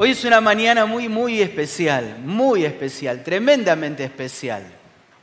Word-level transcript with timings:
Hoy 0.00 0.12
es 0.12 0.24
una 0.24 0.40
mañana 0.40 0.86
muy, 0.86 1.08
muy 1.08 1.42
especial, 1.42 2.20
muy 2.20 2.64
especial, 2.64 3.24
tremendamente 3.24 4.04
especial. 4.04 4.62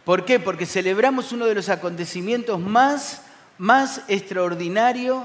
¿Por 0.04 0.25
qué? 0.25 0.38
Porque 0.38 0.66
celebramos 0.66 1.32
uno 1.32 1.46
de 1.46 1.55
los 1.55 1.70
acontecimientos 1.70 2.60
más, 2.60 3.21
más 3.57 4.02
extraordinarios 4.10 5.24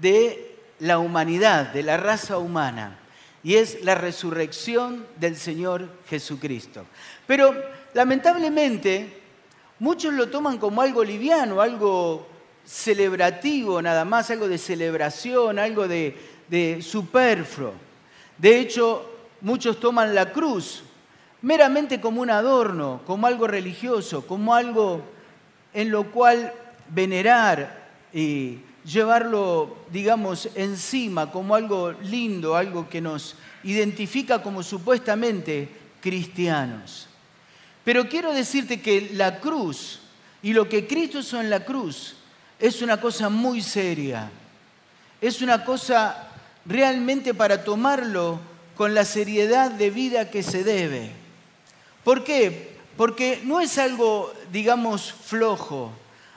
de 0.00 0.54
la 0.78 1.00
humanidad, 1.00 1.72
de 1.72 1.82
la 1.82 1.96
raza 1.96 2.38
humana, 2.38 3.00
y 3.42 3.56
es 3.56 3.82
la 3.82 3.96
resurrección 3.96 5.04
del 5.18 5.34
Señor 5.34 5.88
Jesucristo. 6.08 6.86
Pero 7.26 7.52
lamentablemente 7.94 9.22
muchos 9.80 10.14
lo 10.14 10.28
toman 10.28 10.58
como 10.58 10.82
algo 10.82 11.02
liviano, 11.02 11.60
algo 11.60 12.28
celebrativo 12.64 13.82
nada 13.82 14.04
más, 14.04 14.30
algo 14.30 14.46
de 14.46 14.58
celebración, 14.58 15.58
algo 15.58 15.88
de, 15.88 16.16
de 16.48 16.80
superfluo. 16.80 17.85
De 18.38 18.60
hecho, 18.60 19.10
muchos 19.40 19.80
toman 19.80 20.14
la 20.14 20.32
cruz 20.32 20.82
meramente 21.42 22.00
como 22.00 22.22
un 22.22 22.30
adorno, 22.30 23.02
como 23.06 23.26
algo 23.26 23.46
religioso, 23.46 24.26
como 24.26 24.54
algo 24.54 25.02
en 25.72 25.90
lo 25.90 26.10
cual 26.10 26.52
venerar 26.88 27.86
y 28.12 28.58
llevarlo, 28.84 29.76
digamos, 29.90 30.48
encima 30.54 31.30
como 31.30 31.54
algo 31.54 31.92
lindo, 31.92 32.56
algo 32.56 32.88
que 32.88 33.00
nos 33.00 33.36
identifica 33.64 34.42
como 34.42 34.62
supuestamente 34.62 35.68
cristianos. 36.00 37.08
Pero 37.84 38.08
quiero 38.08 38.32
decirte 38.32 38.80
que 38.80 39.10
la 39.12 39.40
cruz 39.40 40.00
y 40.42 40.52
lo 40.52 40.68
que 40.68 40.86
Cristo 40.86 41.18
hizo 41.20 41.40
en 41.40 41.50
la 41.50 41.64
cruz 41.64 42.16
es 42.58 42.80
una 42.82 43.00
cosa 43.00 43.28
muy 43.28 43.60
seria, 43.60 44.30
es 45.20 45.42
una 45.42 45.64
cosa 45.64 46.28
realmente 46.68 47.34
para 47.34 47.64
tomarlo 47.64 48.40
con 48.76 48.94
la 48.94 49.04
seriedad 49.04 49.70
de 49.70 49.90
vida 49.90 50.30
que 50.30 50.42
se 50.42 50.64
debe. 50.64 51.10
¿Por 52.04 52.24
qué? 52.24 52.76
Porque 52.96 53.40
no 53.44 53.60
es 53.60 53.78
algo, 53.78 54.32
digamos, 54.52 55.12
flojo, 55.12 55.92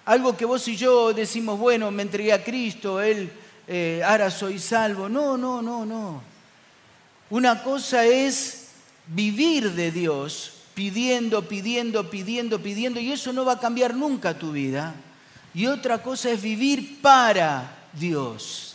algo 0.06 0.36
que 0.36 0.46
vos 0.46 0.68
y 0.68 0.76
yo 0.76 1.14
decimos, 1.14 1.60
bueno, 1.60 1.92
me 1.92 2.04
entregué 2.04 2.34
a 2.34 2.44
Cristo, 2.44 3.02
Él, 3.02 3.32
eh, 3.68 4.02
ahora 4.06 4.32
soy 4.32 4.58
salvo. 4.58 5.08
No, 5.08 5.38
no, 5.38 5.62
no, 5.62 5.86
no. 5.86 6.22
Una 7.30 7.62
cosa 7.62 8.06
es 8.06 8.70
vivir 9.08 9.72
de 9.74 9.92
Dios, 9.92 10.54
pidiendo, 10.74 11.48
pidiendo, 11.48 12.10
pidiendo, 12.10 12.60
pidiendo, 12.60 13.00
y 13.00 13.12
eso 13.12 13.32
no 13.32 13.46
va 13.46 13.54
a 13.54 13.60
cambiar 13.60 13.94
nunca 13.94 14.38
tu 14.38 14.52
vida. 14.52 14.96
Y 15.54 15.68
otra 15.68 16.02
cosa 16.02 16.32
es 16.32 16.42
vivir 16.42 17.02
para 17.02 17.88
Dios. 17.94 18.69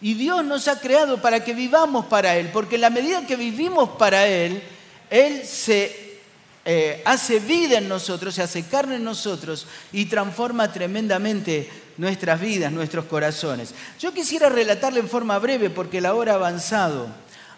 Y 0.00 0.14
Dios 0.14 0.44
nos 0.44 0.66
ha 0.68 0.80
creado 0.80 1.20
para 1.20 1.44
que 1.44 1.52
vivamos 1.52 2.06
para 2.06 2.36
Él, 2.36 2.50
porque 2.52 2.76
en 2.76 2.80
la 2.80 2.90
medida 2.90 3.26
que 3.26 3.36
vivimos 3.36 3.90
para 3.90 4.26
Él, 4.26 4.62
Él 5.10 5.44
se 5.44 6.20
eh, 6.64 7.02
hace 7.04 7.38
vida 7.40 7.78
en 7.78 7.88
nosotros, 7.88 8.34
se 8.34 8.42
hace 8.42 8.62
carne 8.62 8.96
en 8.96 9.04
nosotros 9.04 9.66
y 9.92 10.06
transforma 10.06 10.72
tremendamente 10.72 11.68
nuestras 11.98 12.40
vidas, 12.40 12.72
nuestros 12.72 13.04
corazones. 13.04 13.74
Yo 13.98 14.14
quisiera 14.14 14.48
relatarle 14.48 15.00
en 15.00 15.08
forma 15.08 15.38
breve, 15.38 15.68
porque 15.68 16.00
la 16.00 16.14
hora 16.14 16.32
ha 16.32 16.36
avanzado, 16.36 17.08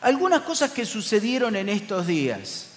algunas 0.01 0.43
cosas 0.43 0.73
que 0.73 0.85
sucedieron 0.85 1.55
en 1.55 1.69
estos 1.69 2.07
días. 2.09 2.72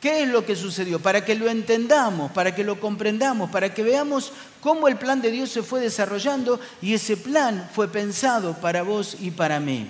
¿Qué 0.00 0.22
es 0.22 0.28
lo 0.28 0.46
que 0.46 0.56
sucedió? 0.56 0.98
Para 0.98 1.24
que 1.24 1.34
lo 1.34 1.48
entendamos, 1.50 2.32
para 2.32 2.54
que 2.54 2.64
lo 2.64 2.80
comprendamos, 2.80 3.50
para 3.50 3.74
que 3.74 3.82
veamos 3.82 4.32
cómo 4.62 4.88
el 4.88 4.96
plan 4.96 5.20
de 5.20 5.30
Dios 5.30 5.50
se 5.50 5.62
fue 5.62 5.80
desarrollando 5.80 6.58
y 6.80 6.94
ese 6.94 7.18
plan 7.18 7.68
fue 7.74 7.86
pensado 7.88 8.54
para 8.54 8.82
vos 8.82 9.16
y 9.20 9.30
para 9.30 9.60
mí. 9.60 9.86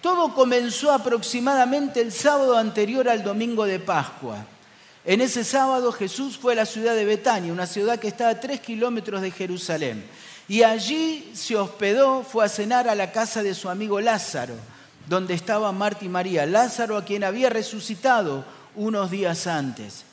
Todo 0.00 0.34
comenzó 0.34 0.92
aproximadamente 0.92 2.00
el 2.00 2.12
sábado 2.12 2.56
anterior 2.56 3.08
al 3.08 3.24
domingo 3.24 3.64
de 3.64 3.80
Pascua. 3.80 4.46
En 5.04 5.20
ese 5.20 5.42
sábado 5.42 5.90
Jesús 5.90 6.38
fue 6.38 6.52
a 6.52 6.56
la 6.56 6.66
ciudad 6.66 6.94
de 6.94 7.04
Betania, 7.04 7.52
una 7.52 7.66
ciudad 7.66 7.98
que 7.98 8.08
está 8.08 8.28
a 8.28 8.38
tres 8.38 8.60
kilómetros 8.60 9.20
de 9.20 9.32
Jerusalén. 9.32 10.04
Y 10.46 10.62
allí 10.62 11.32
se 11.34 11.56
hospedó, 11.56 12.22
fue 12.22 12.44
a 12.44 12.48
cenar 12.48 12.88
a 12.88 12.94
la 12.94 13.10
casa 13.10 13.42
de 13.42 13.54
su 13.54 13.68
amigo 13.68 14.00
Lázaro, 14.00 14.54
donde 15.08 15.34
estaba 15.34 15.72
Marta 15.72 16.04
y 16.04 16.08
María. 16.08 16.46
Lázaro 16.46 16.96
a 16.96 17.04
quien 17.04 17.24
había 17.24 17.50
resucitado 17.50 18.44
unos 18.76 19.10
días 19.10 19.46
antes. 19.46 20.04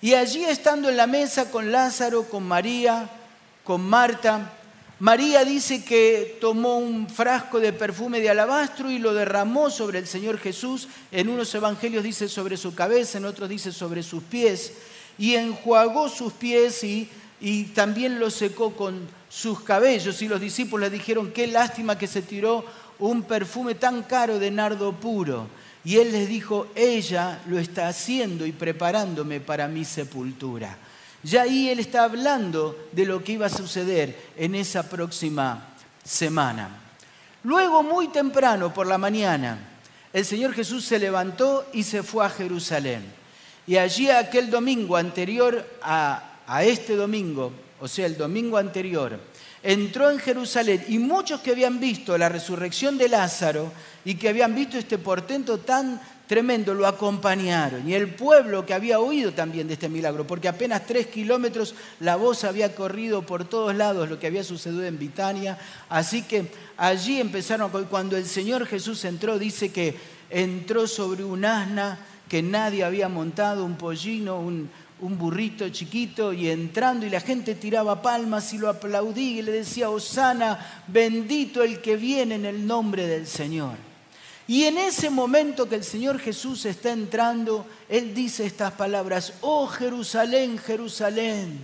Y 0.00 0.14
allí 0.14 0.44
estando 0.44 0.88
en 0.88 0.96
la 0.96 1.06
mesa 1.06 1.50
con 1.50 1.72
Lázaro, 1.72 2.24
con 2.24 2.44
María, 2.44 3.08
con 3.64 3.80
Marta, 3.80 4.52
María 5.00 5.44
dice 5.44 5.84
que 5.84 6.38
tomó 6.40 6.78
un 6.78 7.08
frasco 7.08 7.60
de 7.60 7.72
perfume 7.72 8.20
de 8.20 8.30
alabastro 8.30 8.90
y 8.90 8.98
lo 8.98 9.14
derramó 9.14 9.70
sobre 9.70 10.00
el 10.00 10.08
Señor 10.08 10.38
Jesús. 10.38 10.88
En 11.12 11.28
unos 11.28 11.54
evangelios 11.54 12.02
dice 12.02 12.28
sobre 12.28 12.56
su 12.56 12.74
cabeza, 12.74 13.18
en 13.18 13.24
otros 13.24 13.48
dice 13.48 13.70
sobre 13.70 14.02
sus 14.02 14.24
pies. 14.24 14.72
Y 15.16 15.36
enjuagó 15.36 16.08
sus 16.08 16.32
pies 16.32 16.82
y, 16.82 17.08
y 17.40 17.64
también 17.66 18.18
lo 18.18 18.28
secó 18.28 18.74
con 18.74 19.08
sus 19.28 19.60
cabellos. 19.60 20.20
Y 20.20 20.26
los 20.26 20.40
discípulos 20.40 20.90
le 20.90 20.98
dijeron, 20.98 21.30
qué 21.30 21.46
lástima 21.46 21.96
que 21.96 22.08
se 22.08 22.22
tiró 22.22 22.64
un 22.98 23.22
perfume 23.22 23.76
tan 23.76 24.02
caro 24.02 24.40
de 24.40 24.50
nardo 24.50 24.92
puro. 24.94 25.46
Y 25.88 25.96
él 25.96 26.12
les 26.12 26.28
dijo, 26.28 26.66
ella 26.74 27.40
lo 27.46 27.58
está 27.58 27.88
haciendo 27.88 28.44
y 28.44 28.52
preparándome 28.52 29.40
para 29.40 29.68
mi 29.68 29.86
sepultura. 29.86 30.76
Ya 31.22 31.44
ahí 31.44 31.70
él 31.70 31.78
está 31.78 32.04
hablando 32.04 32.88
de 32.92 33.06
lo 33.06 33.24
que 33.24 33.32
iba 33.32 33.46
a 33.46 33.48
suceder 33.48 34.14
en 34.36 34.54
esa 34.54 34.86
próxima 34.86 35.68
semana. 36.04 36.68
Luego, 37.42 37.82
muy 37.82 38.08
temprano 38.08 38.74
por 38.74 38.86
la 38.86 38.98
mañana, 38.98 39.60
el 40.12 40.26
Señor 40.26 40.52
Jesús 40.52 40.84
se 40.84 40.98
levantó 40.98 41.66
y 41.72 41.84
se 41.84 42.02
fue 42.02 42.26
a 42.26 42.28
Jerusalén. 42.28 43.10
Y 43.66 43.78
allí 43.78 44.10
aquel 44.10 44.50
domingo 44.50 44.94
anterior 44.94 45.66
a, 45.80 46.34
a 46.46 46.64
este 46.64 46.96
domingo, 46.96 47.50
o 47.80 47.88
sea, 47.88 48.04
el 48.04 48.18
domingo 48.18 48.58
anterior, 48.58 49.18
entró 49.62 50.10
en 50.10 50.18
Jerusalén 50.18 50.84
y 50.88 50.98
muchos 50.98 51.40
que 51.40 51.50
habían 51.50 51.80
visto 51.80 52.16
la 52.16 52.28
resurrección 52.28 52.98
de 52.98 53.08
Lázaro 53.08 53.72
y 54.04 54.14
que 54.14 54.28
habían 54.28 54.54
visto 54.54 54.78
este 54.78 54.98
portento 54.98 55.58
tan 55.58 56.00
tremendo 56.28 56.74
lo 56.74 56.86
acompañaron. 56.86 57.88
Y 57.88 57.94
el 57.94 58.14
pueblo 58.14 58.64
que 58.64 58.74
había 58.74 59.00
oído 59.00 59.32
también 59.32 59.66
de 59.66 59.74
este 59.74 59.88
milagro, 59.88 60.26
porque 60.26 60.46
apenas 60.46 60.86
tres 60.86 61.08
kilómetros 61.08 61.74
la 62.00 62.14
voz 62.14 62.44
había 62.44 62.74
corrido 62.74 63.22
por 63.22 63.44
todos 63.48 63.74
lados 63.74 64.08
lo 64.08 64.20
que 64.20 64.28
había 64.28 64.44
sucedido 64.44 64.84
en 64.84 64.98
Bitania. 64.98 65.58
Así 65.88 66.22
que 66.22 66.52
allí 66.76 67.18
empezaron, 67.20 67.70
cuando 67.88 68.16
el 68.16 68.26
Señor 68.26 68.66
Jesús 68.66 69.04
entró, 69.04 69.38
dice 69.38 69.72
que 69.72 69.96
entró 70.30 70.86
sobre 70.86 71.24
un 71.24 71.44
asna 71.44 71.98
que 72.28 72.42
nadie 72.42 72.84
había 72.84 73.08
montado, 73.08 73.64
un 73.64 73.76
pollino, 73.76 74.38
un, 74.38 74.70
un 75.00 75.16
burrito 75.16 75.68
chiquito 75.68 76.32
y 76.32 76.48
entrando 76.48 77.06
y 77.06 77.10
la 77.10 77.20
gente 77.20 77.54
tiraba 77.54 78.02
palmas 78.02 78.52
y 78.52 78.58
lo 78.58 78.68
aplaudía 78.68 79.38
y 79.38 79.42
le 79.42 79.52
decía, 79.52 79.90
Osana, 79.90 80.82
bendito 80.86 81.62
el 81.62 81.80
que 81.80 81.96
viene 81.96 82.34
en 82.36 82.46
el 82.46 82.66
nombre 82.66 83.06
del 83.06 83.26
Señor. 83.26 83.76
Y 84.46 84.64
en 84.64 84.78
ese 84.78 85.10
momento 85.10 85.68
que 85.68 85.74
el 85.74 85.84
Señor 85.84 86.18
Jesús 86.18 86.64
está 86.64 86.90
entrando, 86.90 87.66
Él 87.88 88.14
dice 88.14 88.46
estas 88.46 88.72
palabras, 88.72 89.34
oh 89.42 89.66
Jerusalén, 89.66 90.58
Jerusalén, 90.58 91.60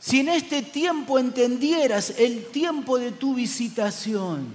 si 0.00 0.20
en 0.20 0.28
este 0.28 0.62
tiempo 0.62 1.18
entendieras 1.18 2.14
el 2.18 2.46
tiempo 2.46 2.98
de 2.98 3.12
tu 3.12 3.34
visitación, 3.34 4.48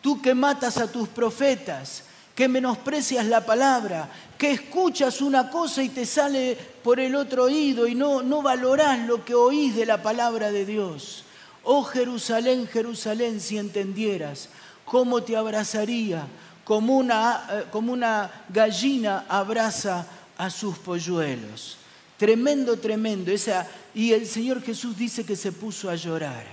tú 0.00 0.20
que 0.20 0.34
matas 0.34 0.78
a 0.78 0.90
tus 0.90 1.08
profetas, 1.08 2.04
que 2.34 2.48
menosprecias 2.48 3.26
la 3.26 3.46
palabra, 3.46 4.08
que 4.36 4.50
escuchas 4.50 5.20
una 5.20 5.50
cosa 5.50 5.82
y 5.82 5.88
te 5.88 6.04
sale 6.04 6.56
por 6.82 6.98
el 6.98 7.14
otro 7.14 7.44
oído 7.44 7.86
y 7.86 7.94
no, 7.94 8.22
no 8.22 8.42
valorás 8.42 9.06
lo 9.06 9.24
que 9.24 9.34
oís 9.34 9.76
de 9.76 9.86
la 9.86 10.02
palabra 10.02 10.50
de 10.50 10.66
Dios. 10.66 11.24
Oh 11.62 11.84
Jerusalén, 11.84 12.66
Jerusalén, 12.66 13.40
si 13.40 13.56
entendieras 13.56 14.48
cómo 14.84 15.22
te 15.22 15.36
abrazaría, 15.36 16.26
como 16.64 16.96
una, 16.96 17.46
eh, 17.50 17.64
como 17.70 17.92
una 17.92 18.44
gallina 18.48 19.24
abraza 19.28 20.06
a 20.36 20.50
sus 20.50 20.78
polluelos. 20.78 21.76
Tremendo, 22.18 22.78
tremendo. 22.78 23.30
Esa, 23.30 23.66
y 23.94 24.12
el 24.12 24.26
Señor 24.26 24.62
Jesús 24.62 24.96
dice 24.96 25.24
que 25.24 25.36
se 25.36 25.52
puso 25.52 25.88
a 25.90 25.94
llorar. 25.94 26.44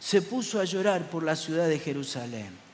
Se 0.00 0.22
puso 0.22 0.60
a 0.60 0.64
llorar 0.64 1.10
por 1.10 1.22
la 1.22 1.36
ciudad 1.36 1.68
de 1.68 1.78
Jerusalén. 1.78 2.67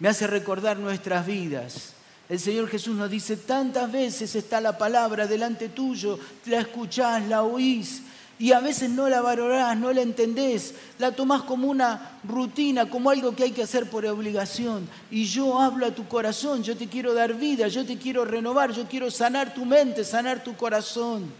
Me 0.00 0.08
hace 0.08 0.26
recordar 0.26 0.78
nuestras 0.78 1.26
vidas 1.26 1.94
el 2.28 2.38
Señor 2.38 2.68
Jesús 2.68 2.94
nos 2.94 3.10
dice, 3.10 3.38
tantas 3.38 3.90
veces 3.90 4.34
está 4.34 4.60
la 4.60 4.76
palabra 4.76 5.26
delante 5.26 5.70
tuyo, 5.70 6.18
la 6.44 6.60
escuchás, 6.60 7.26
la 7.26 7.42
oís, 7.42 8.02
y 8.38 8.52
a 8.52 8.60
veces 8.60 8.90
no 8.90 9.08
la 9.08 9.22
valorás, 9.22 9.76
no 9.78 9.90
la 9.92 10.02
entendés, 10.02 10.74
la 10.98 11.12
tomás 11.12 11.42
como 11.42 11.68
una 11.68 12.18
rutina, 12.24 12.88
como 12.88 13.08
algo 13.08 13.34
que 13.34 13.44
hay 13.44 13.52
que 13.52 13.62
hacer 13.62 13.88
por 13.88 14.04
obligación. 14.04 14.86
Y 15.10 15.24
yo 15.24 15.58
hablo 15.58 15.86
a 15.86 15.94
tu 15.94 16.06
corazón, 16.06 16.62
yo 16.62 16.76
te 16.76 16.86
quiero 16.86 17.14
dar 17.14 17.32
vida, 17.32 17.66
yo 17.68 17.84
te 17.86 17.96
quiero 17.96 18.26
renovar, 18.26 18.72
yo 18.72 18.86
quiero 18.86 19.10
sanar 19.10 19.54
tu 19.54 19.64
mente, 19.64 20.04
sanar 20.04 20.44
tu 20.44 20.54
corazón. 20.54 21.32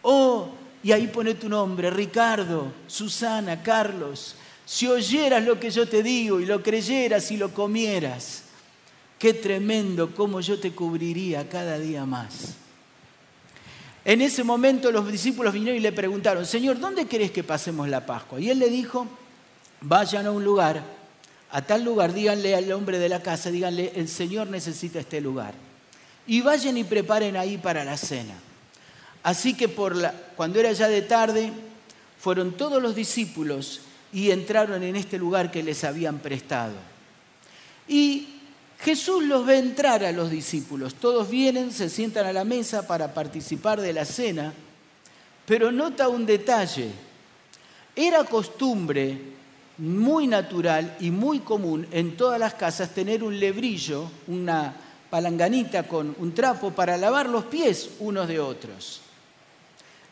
Oh, 0.00 0.48
y 0.82 0.92
ahí 0.92 1.08
pone 1.08 1.34
tu 1.34 1.48
nombre, 1.48 1.90
Ricardo, 1.90 2.72
Susana, 2.86 3.62
Carlos. 3.62 4.34
Si 4.66 4.88
oyeras 4.88 5.44
lo 5.44 5.60
que 5.60 5.70
yo 5.70 5.88
te 5.88 6.02
digo 6.02 6.40
y 6.40 6.44
lo 6.44 6.60
creyeras 6.60 7.30
y 7.30 7.36
lo 7.36 7.54
comieras, 7.54 8.42
qué 9.16 9.32
tremendo 9.32 10.12
cómo 10.12 10.40
yo 10.40 10.58
te 10.58 10.72
cubriría 10.72 11.48
cada 11.48 11.78
día 11.78 12.04
más. 12.04 12.54
En 14.04 14.20
ese 14.20 14.42
momento 14.42 14.90
los 14.90 15.10
discípulos 15.10 15.54
vinieron 15.54 15.78
y 15.78 15.82
le 15.82 15.92
preguntaron, 15.92 16.44
Señor, 16.44 16.80
¿dónde 16.80 17.06
querés 17.06 17.30
que 17.30 17.44
pasemos 17.44 17.88
la 17.88 18.04
Pascua? 18.04 18.40
Y 18.40 18.50
él 18.50 18.58
le 18.58 18.68
dijo, 18.68 19.06
vayan 19.80 20.26
a 20.26 20.32
un 20.32 20.42
lugar, 20.44 20.82
a 21.50 21.62
tal 21.62 21.84
lugar, 21.84 22.12
díganle 22.12 22.56
al 22.56 22.70
hombre 22.72 22.98
de 22.98 23.08
la 23.08 23.22
casa, 23.22 23.52
díganle, 23.52 23.92
el 23.94 24.08
Señor 24.08 24.48
necesita 24.48 24.98
este 24.98 25.20
lugar. 25.20 25.54
Y 26.26 26.40
vayan 26.40 26.76
y 26.76 26.82
preparen 26.82 27.36
ahí 27.36 27.56
para 27.56 27.84
la 27.84 27.96
cena. 27.96 28.34
Así 29.22 29.54
que 29.54 29.68
por 29.68 29.94
la, 29.94 30.12
cuando 30.36 30.58
era 30.58 30.72
ya 30.72 30.88
de 30.88 31.02
tarde, 31.02 31.52
fueron 32.18 32.56
todos 32.56 32.82
los 32.82 32.96
discípulos 32.96 33.80
y 34.12 34.30
entraron 34.30 34.82
en 34.82 34.96
este 34.96 35.18
lugar 35.18 35.50
que 35.50 35.62
les 35.62 35.84
habían 35.84 36.18
prestado. 36.18 36.74
Y 37.88 38.28
Jesús 38.80 39.24
los 39.24 39.46
ve 39.46 39.58
entrar 39.58 40.04
a 40.04 40.12
los 40.12 40.30
discípulos. 40.30 40.94
Todos 40.94 41.30
vienen, 41.30 41.72
se 41.72 41.88
sientan 41.88 42.26
a 42.26 42.32
la 42.32 42.44
mesa 42.44 42.86
para 42.86 43.14
participar 43.14 43.80
de 43.80 43.92
la 43.92 44.04
cena, 44.04 44.52
pero 45.46 45.72
nota 45.72 46.08
un 46.08 46.26
detalle. 46.26 46.90
Era 47.94 48.24
costumbre 48.24 49.18
muy 49.78 50.26
natural 50.26 50.96
y 51.00 51.10
muy 51.10 51.40
común 51.40 51.86
en 51.90 52.16
todas 52.16 52.40
las 52.40 52.54
casas 52.54 52.94
tener 52.94 53.22
un 53.22 53.38
lebrillo, 53.38 54.10
una 54.26 54.74
palanganita 55.10 55.84
con 55.84 56.14
un 56.18 56.34
trapo 56.34 56.70
para 56.72 56.96
lavar 56.96 57.28
los 57.28 57.44
pies 57.44 57.90
unos 58.00 58.28
de 58.28 58.40
otros. 58.40 59.00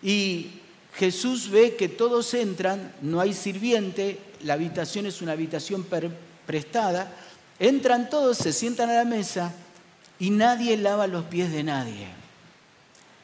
Y 0.02 0.60
Jesús 0.96 1.50
ve 1.50 1.76
que 1.76 1.88
todos 1.88 2.32
entran, 2.34 2.92
no 3.02 3.20
hay 3.20 3.32
sirviente, 3.32 4.18
la 4.42 4.54
habitación 4.54 5.06
es 5.06 5.22
una 5.22 5.32
habitación 5.32 5.86
prestada, 6.46 7.12
Entran 7.58 8.10
todos, 8.10 8.38
se 8.38 8.52
sientan 8.52 8.90
a 8.90 8.94
la 8.94 9.04
mesa 9.04 9.52
y 10.18 10.30
nadie 10.30 10.76
lava 10.76 11.06
los 11.06 11.24
pies 11.24 11.52
de 11.52 11.62
nadie. 11.62 12.08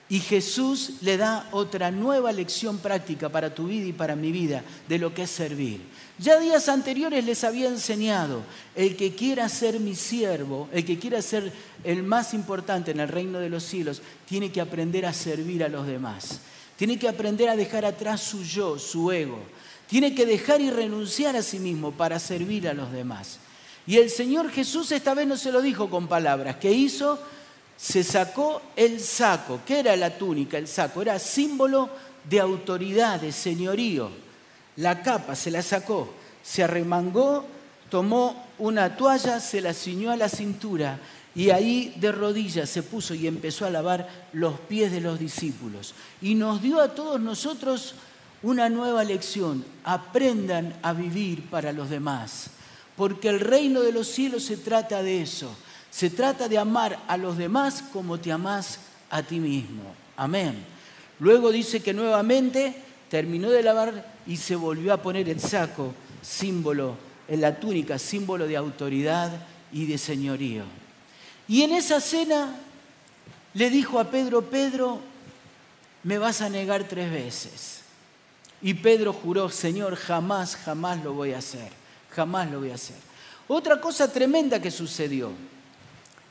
Y 0.09 0.19
Jesús 0.19 0.95
le 1.03 1.17
da 1.17 1.49
otra 1.53 1.93
nueva 1.93 2.33
lección 2.33 2.79
práctica 2.79 3.29
para 3.29 3.55
tu 3.55 3.69
vida 3.69 3.87
y 3.87 3.93
para 3.93 4.17
mi 4.17 4.33
vida 4.33 4.65
de 4.89 4.99
lo 4.99 5.15
que 5.15 5.23
es 5.23 5.31
servir. 5.31 5.81
Ya 6.19 6.39
días 6.41 6.69
anteriores 6.69 7.25
les 7.25 7.45
había 7.45 7.69
enseñado, 7.69 8.43
el 8.75 8.97
que 8.97 9.15
quiera 9.15 9.49
ser 9.49 9.79
mi 9.79 9.95
siervo, 9.95 10.69
el 10.73 10.85
que 10.85 10.99
quiera 10.99 11.23
ser 11.23 11.53
el 11.85 12.03
más 12.03 12.35
importante 12.35 12.91
en 12.91 13.01
el 13.01 13.09
reino 13.09 13.39
de 13.39 13.51
los 13.51 13.63
cielos, 13.63 14.03
tiene 14.29 14.51
que 14.51 14.61
aprender 14.61 15.07
a 15.07 15.13
servir 15.13 15.63
a 15.63 15.69
los 15.69 15.87
demás. 15.87 16.41
Tiene 16.81 16.99
que 16.99 17.11
aprender 17.11 17.51
a 17.51 17.57
dejar 17.57 17.85
atrás 17.85 18.23
su 18.23 18.43
yo, 18.43 18.79
su 18.79 19.13
ego. 19.13 19.39
Tiene 19.87 20.15
que 20.15 20.25
dejar 20.25 20.63
y 20.63 20.71
renunciar 20.71 21.37
a 21.37 21.43
sí 21.43 21.59
mismo 21.59 21.93
para 21.93 22.19
servir 22.19 22.67
a 22.67 22.73
los 22.73 22.91
demás. 22.91 23.39
Y 23.87 23.99
el 23.99 24.09
Señor 24.09 24.51
Jesús 24.51 24.91
esta 24.91 25.13
vez 25.13 25.27
no 25.27 25.37
se 25.37 25.53
lo 25.53 25.61
dijo 25.61 25.91
con 25.91 26.09
palabras. 26.09 26.57
¿Qué 26.57 26.73
hizo? 26.73 27.21
Se 27.77 28.03
sacó 28.03 28.63
el 28.77 28.99
saco. 28.99 29.61
¿Qué 29.67 29.81
era 29.81 29.95
la 29.95 30.17
túnica? 30.17 30.57
El 30.57 30.67
saco. 30.67 31.03
Era 31.03 31.19
símbolo 31.19 31.91
de 32.25 32.41
autoridad, 32.41 33.21
de 33.21 33.31
señorío. 33.31 34.09
La 34.77 35.03
capa 35.03 35.37
se 35.37 35.51
la 35.51 35.61
sacó, 35.61 36.11
se 36.43 36.65
arremangó, 36.65 37.45
tomó 37.91 38.47
una 38.59 38.97
toalla, 38.97 39.39
se 39.39 39.61
la 39.61 39.75
ciñó 39.75 40.13
a 40.13 40.17
la 40.17 40.31
cintura 40.31 40.99
y 41.35 41.51
ahí 41.51 41.95
de 41.97 42.13
rodillas 42.13 42.69
se 42.69 42.83
puso 42.83 43.15
y 43.15 43.27
empezó 43.27 43.67
a 43.67 43.71
lavar 43.71 44.09
los 44.33 44.59
pies 44.61 44.91
de 44.93 45.01
los 45.01 45.19
discípulos. 45.19 45.95
Y 46.21 46.35
nos 46.35 46.61
dio 46.63 46.81
a 46.81 46.95
todos 46.95 47.21
nosotros 47.21 47.95
una 48.43 48.69
nueva 48.69 49.05
lección. 49.05 49.65
Aprendan 49.85 50.75
a 50.83 50.93
vivir 50.93 51.49
para 51.49 51.73
los 51.73 51.91
demás 51.91 52.51
porque 53.01 53.31
el 53.31 53.41
reino 53.41 53.81
de 53.81 53.93
los 53.93 54.09
cielos 54.09 54.45
se 54.45 54.59
trata 54.59 55.03
de 55.03 55.23
eso. 55.23 55.51
Se 55.91 56.11
trata 56.11 56.51
de 56.51 56.59
amar 56.59 56.99
a 57.09 57.17
los 57.17 57.39
demás 57.39 57.83
como 57.95 58.21
te 58.21 58.31
amás 58.31 58.79
a 59.09 59.23
ti 59.23 59.41
mismo. 59.41 59.95
Amén. 60.19 60.63
Luego 61.19 61.51
dice 61.51 61.81
que 61.81 61.95
nuevamente 61.95 62.75
terminó 63.09 63.49
de 63.49 63.63
lavar 63.63 64.07
y 64.27 64.37
se 64.37 64.55
volvió 64.55 64.93
a 64.93 65.01
poner 65.01 65.31
el 65.31 65.41
saco, 65.41 65.95
símbolo, 66.21 66.95
en 67.27 67.41
la 67.41 67.59
túnica, 67.59 67.99
símbolo 67.99 68.47
de 68.47 68.59
autoridad 68.59 69.33
y 69.73 69.87
de 69.87 69.97
señorío. 69.97 70.65
Y 71.51 71.65
en 71.65 71.73
esa 71.73 72.01
cena 72.01 72.57
le 73.53 73.69
dijo 73.69 74.01
a 74.01 74.11
Pedro, 74.11 74.41
Pedro, 74.41 75.01
me 76.03 76.17
vas 76.17 76.41
a 76.41 76.49
negar 76.49 76.85
tres 76.85 77.13
veces. 77.13 77.81
Y 78.63 78.73
Pedro 78.73 79.13
juró, 79.13 79.51
Señor, 79.51 79.97
jamás, 79.97 80.57
jamás 80.57 81.05
lo 81.05 81.13
voy 81.13 81.35
a 81.35 81.39
hacer 81.39 81.81
jamás 82.11 82.51
lo 82.51 82.61
voy 82.61 82.71
a 82.71 82.75
hacer. 82.75 82.97
Otra 83.49 83.81
cosa 83.81 84.13
tremenda 84.13 84.61
que 84.61 84.71
sucedió, 84.71 85.33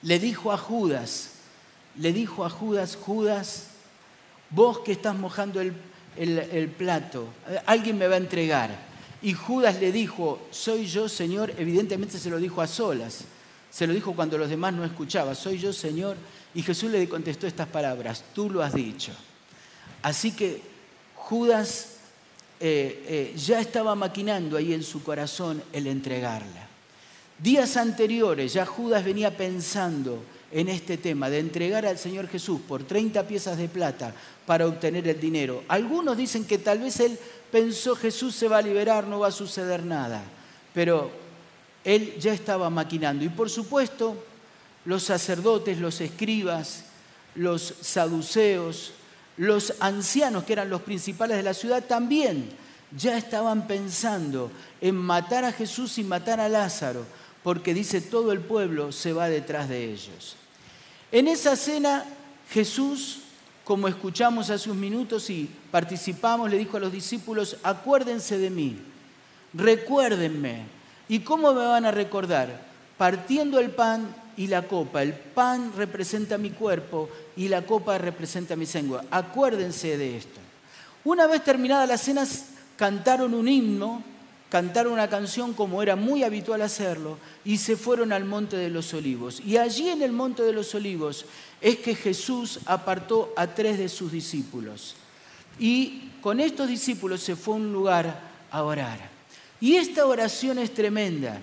le 0.02 0.20
dijo 0.20 0.52
a 0.52 0.58
Judas, 0.58 1.32
le 1.98 2.14
dijo 2.14 2.46
a 2.46 2.50
Judas, 2.50 2.96
Judas, 2.96 3.68
vos 4.50 4.80
que 4.80 4.94
estás 4.94 5.16
mojando 5.16 5.60
el, 5.60 5.74
el, 6.16 6.70
plato, 6.70 7.28
alguien 7.66 7.98
me 7.98 8.08
va 8.08 8.16
a 8.16 8.20
entregar. 8.20 8.88
Y 9.22 9.34
Judas 9.34 9.80
le 9.82 9.92
dijo, 9.92 10.40
soy 10.52 10.86
yo, 10.86 11.10
Señor, 11.10 11.54
evidentemente 11.58 12.18
se 12.20 12.30
lo 12.30 12.38
dijo 12.38 12.62
a 12.62 12.68
solas, 12.68 13.26
se 13.70 13.86
lo 13.88 13.94
dijo 13.94 14.14
cuando 14.14 14.38
los 14.38 14.50
demás 14.50 14.74
no 14.74 14.84
escuchaban, 14.84 15.36
soy 15.36 15.60
yo, 15.60 15.74
Señor. 15.74 16.18
Y 16.54 16.64
Jesús 16.64 16.90
le 16.92 17.08
contestó 17.08 17.46
estas 17.46 17.68
palabras, 17.68 18.24
tú 18.34 18.50
lo 18.50 18.64
has 18.64 18.74
dicho. 18.74 19.12
Así 20.02 20.32
que 20.32 20.62
Judas 21.16 21.98
eh, 22.60 23.06
eh, 23.08 23.38
ya 23.38 23.60
estaba 23.60 23.96
maquinando 23.96 24.58
ahí 24.58 24.74
en 24.74 24.84
su 24.84 25.04
corazón 25.04 25.62
el 25.72 25.88
entregarla. 25.88 26.68
Días 27.38 27.78
anteriores 27.78 28.54
ya 28.54 28.66
Judas 28.66 29.06
venía 29.06 29.36
pensando 29.38 30.24
en 30.52 30.68
este 30.68 30.98
tema 30.98 31.30
de 31.30 31.40
entregar 31.40 31.86
al 31.86 31.98
Señor 31.98 32.28
Jesús 32.28 32.60
por 32.68 32.84
30 32.84 33.28
piezas 33.28 33.58
de 33.58 33.70
plata 33.70 34.14
para 34.46 34.68
obtener 34.68 35.08
el 35.08 35.20
dinero. 35.20 35.64
Algunos 35.68 36.18
dicen 36.18 36.46
que 36.46 36.58
tal 36.58 36.80
vez 36.80 37.00
él 37.00 37.18
pensó 37.52 37.96
Jesús 37.96 38.36
se 38.36 38.48
va 38.48 38.58
a 38.58 38.62
liberar, 38.62 39.08
no 39.08 39.20
va 39.20 39.28
a 39.28 39.32
suceder 39.32 39.86
nada, 39.86 40.24
pero 40.74 41.12
él 41.84 42.16
ya 42.20 42.34
estaba 42.34 42.70
maquinando. 42.70 43.24
Y 43.24 43.30
por 43.30 43.50
supuesto, 43.50 44.24
los 44.86 45.04
sacerdotes, 45.04 45.80
los 45.80 46.02
escribas, 46.02 46.86
los 47.36 47.76
saduceos, 47.82 48.94
los 49.38 49.74
ancianos, 49.80 50.44
que 50.44 50.54
eran 50.54 50.70
los 50.70 50.82
principales 50.82 51.38
de 51.38 51.44
la 51.44 51.54
ciudad, 51.54 51.84
también 51.86 52.50
ya 52.96 53.18
estaban 53.18 53.68
pensando 53.68 54.52
en 54.82 54.96
matar 54.96 55.46
a 55.46 55.52
Jesús 55.52 55.98
y 55.98 56.04
matar 56.04 56.40
a 56.40 56.50
Lázaro, 56.50 57.06
porque 57.44 57.74
dice 57.74 58.02
todo 58.02 58.32
el 58.32 58.40
pueblo 58.40 58.92
se 58.92 59.14
va 59.14 59.30
detrás 59.30 59.70
de 59.70 59.92
ellos. 59.92 60.36
En 61.12 61.28
esa 61.28 61.56
cena 61.56 62.06
Jesús, 62.52 63.20
como 63.64 63.88
escuchamos 63.88 64.50
hace 64.50 64.70
unos 64.70 64.82
minutos 64.82 65.30
y 65.30 65.50
participamos, 65.72 66.50
le 66.50 66.58
dijo 66.58 66.78
a 66.78 66.80
los 66.80 66.92
discípulos, 66.92 67.58
acuérdense 67.64 68.38
de 68.38 68.50
mí, 68.50 68.80
recuérdenme. 69.54 70.79
¿Y 71.10 71.20
cómo 71.20 71.54
me 71.54 71.66
van 71.66 71.86
a 71.86 71.92
recordar? 71.92 72.70
Partiendo 72.98 73.60
el 73.60 73.72
pan 73.72 74.16
y 74.38 74.48
la 74.48 74.62
copa. 74.62 75.02
El 75.02 75.14
pan 75.14 75.74
representa 75.76 76.38
mi 76.38 76.52
cuerpo 76.52 77.10
y 77.36 77.50
la 77.50 77.64
copa 77.64 77.98
representa 77.98 78.56
mi 78.56 78.66
sangre. 78.66 79.00
Acuérdense 79.12 79.98
de 79.98 80.18
esto. 80.18 80.40
Una 81.04 81.28
vez 81.28 81.44
terminada 81.44 81.88
la 81.88 81.98
cena, 81.98 82.26
cantaron 82.78 83.34
un 83.34 83.48
himno, 83.48 84.04
cantaron 84.50 84.94
una 84.94 85.10
canción 85.10 85.54
como 85.54 85.82
era 85.82 85.96
muy 85.96 86.24
habitual 86.24 86.62
hacerlo, 86.62 87.18
y 87.44 87.58
se 87.58 87.76
fueron 87.76 88.14
al 88.14 88.26
Monte 88.26 88.58
de 88.58 88.70
los 88.70 88.94
Olivos. 88.94 89.42
Y 89.46 89.58
allí 89.58 89.90
en 89.90 90.02
el 90.02 90.12
Monte 90.12 90.44
de 90.44 90.54
los 90.54 90.76
Olivos 90.76 91.26
es 91.60 91.78
que 91.78 91.96
Jesús 91.96 92.60
apartó 92.66 93.34
a 93.36 93.48
tres 93.48 93.78
de 93.78 93.90
sus 93.90 94.12
discípulos. 94.12 94.96
Y 95.58 96.12
con 96.22 96.40
estos 96.40 96.68
discípulos 96.68 97.22
se 97.22 97.36
fue 97.36 97.56
a 97.56 97.58
un 97.58 97.74
lugar 97.74 98.22
a 98.52 98.64
orar. 98.64 99.19
Y 99.62 99.76
esta 99.76 100.06
oración 100.06 100.58
es 100.60 100.74
tremenda. 100.74 101.40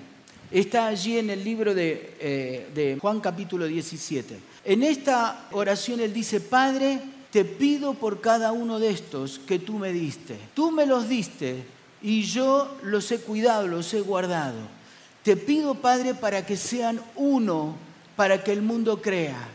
Está 0.50 0.86
allí 0.86 1.18
en 1.18 1.28
el 1.28 1.44
libro 1.44 1.72
eh, 1.76 2.68
de, 2.74 2.98
Juan 3.00 3.20
capítulo 3.20 3.66
17. 3.66 4.38
En 4.64 4.82
esta 4.82 5.48
oración 5.52 6.00
él 6.00 6.12
dice, 6.12 6.40
Padre, 6.40 7.00
te 7.30 7.44
pido 7.44 7.94
por 7.94 8.20
cada 8.20 8.52
uno 8.52 8.78
de 8.78 8.90
estos 8.90 9.38
que 9.40 9.58
tú 9.58 9.74
me 9.74 9.92
diste. 9.92 10.38
Tú 10.54 10.70
me 10.70 10.86
los 10.86 11.08
diste 11.08 11.64
y 12.00 12.22
yo 12.22 12.78
los 12.82 13.10
he 13.12 13.18
cuidado, 13.18 13.66
los 13.66 13.92
he 13.92 14.00
guardado. 14.00 14.60
Te 15.22 15.36
pido, 15.36 15.74
Padre, 15.74 16.14
para 16.14 16.46
que 16.46 16.56
sean 16.56 17.00
uno, 17.16 17.76
para 18.14 18.42
que 18.42 18.52
el 18.52 18.62
mundo 18.62 19.02
crea. 19.02 19.48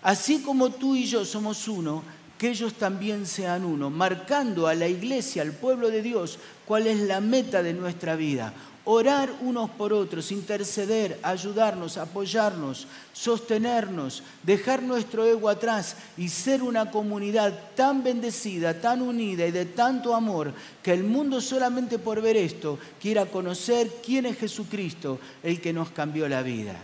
Así 0.00 0.40
como 0.40 0.70
tú 0.70 0.94
y 0.94 1.04
yo 1.04 1.24
somos 1.24 1.66
uno, 1.66 2.04
que 2.38 2.50
ellos 2.50 2.74
también 2.74 3.26
sean 3.26 3.64
uno, 3.64 3.90
marcando 3.90 4.66
a 4.66 4.74
la 4.74 4.88
iglesia, 4.88 5.42
al 5.42 5.52
pueblo 5.52 5.90
de 5.90 6.02
Dios, 6.02 6.38
cuál 6.66 6.86
es 6.86 7.00
la 7.00 7.20
meta 7.20 7.62
de 7.62 7.72
nuestra 7.72 8.16
vida 8.16 8.52
orar 8.88 9.34
unos 9.40 9.68
por 9.70 9.92
otros, 9.92 10.30
interceder, 10.30 11.18
ayudarnos, 11.24 11.96
apoyarnos, 11.96 12.86
sostenernos, 13.12 14.22
dejar 14.44 14.80
nuestro 14.80 15.24
ego 15.24 15.48
atrás 15.48 15.96
y 16.16 16.28
ser 16.28 16.62
una 16.62 16.92
comunidad 16.92 17.52
tan 17.74 18.04
bendecida, 18.04 18.80
tan 18.80 19.02
unida 19.02 19.44
y 19.44 19.50
de 19.50 19.64
tanto 19.66 20.14
amor 20.14 20.54
que 20.84 20.92
el 20.92 21.02
mundo 21.02 21.40
solamente 21.40 21.98
por 21.98 22.22
ver 22.22 22.36
esto 22.36 22.78
quiera 23.02 23.26
conocer 23.26 23.90
quién 24.04 24.24
es 24.24 24.38
Jesucristo, 24.38 25.18
el 25.42 25.60
que 25.60 25.72
nos 25.72 25.90
cambió 25.90 26.28
la 26.28 26.42
vida. 26.42 26.76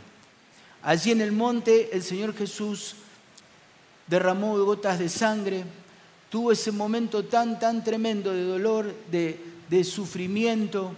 Allí 0.82 1.12
en 1.12 1.21
el 1.21 1.30
monte 1.30 1.90
el 1.92 2.02
Señor 2.02 2.35
Jesús 2.35 2.97
derramó 4.06 4.59
gotas 4.64 4.99
de 4.99 5.09
sangre, 5.09 5.64
tuvo 6.32 6.52
ese 6.52 6.73
momento 6.73 7.25
tan, 7.25 7.59
tan 7.59 7.85
tremendo 7.85 8.32
de 8.32 8.44
dolor, 8.44 8.94
de, 9.11 9.85
sufrimiento. 9.85 10.94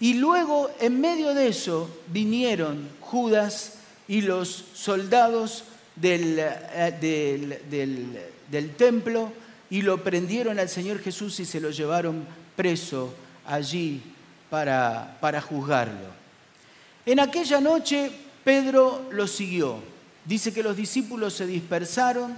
Y 0.00 0.14
luego, 0.14 0.70
en 0.80 1.00
medio 1.00 1.34
de 1.34 1.48
eso, 1.48 1.88
vinieron 2.08 2.88
Judas 3.00 3.78
y 4.08 4.20
los 4.20 4.64
soldados 4.74 5.64
del, 5.96 6.36
eh, 6.38 8.18
del, 8.50 8.70
templo 8.76 9.32
y 9.70 9.82
lo 9.82 10.02
prendieron 10.02 10.58
al 10.58 10.68
Señor 10.68 11.00
Jesús 11.00 11.40
y 11.40 11.44
se 11.44 11.60
lo 11.60 11.70
llevaron 11.70 12.26
preso 12.54 13.14
allí 13.46 14.02
para, 14.50 15.16
para 15.20 15.40
juzgarlo. 15.40 16.14
En 17.06 17.20
aquella 17.20 17.60
noche 17.60 18.10
Pedro 18.44 19.08
lo 19.10 19.26
siguió. 19.26 19.95
Dice 20.26 20.52
que 20.52 20.62
los 20.62 20.76
discípulos 20.76 21.34
se 21.34 21.46
dispersaron, 21.46 22.36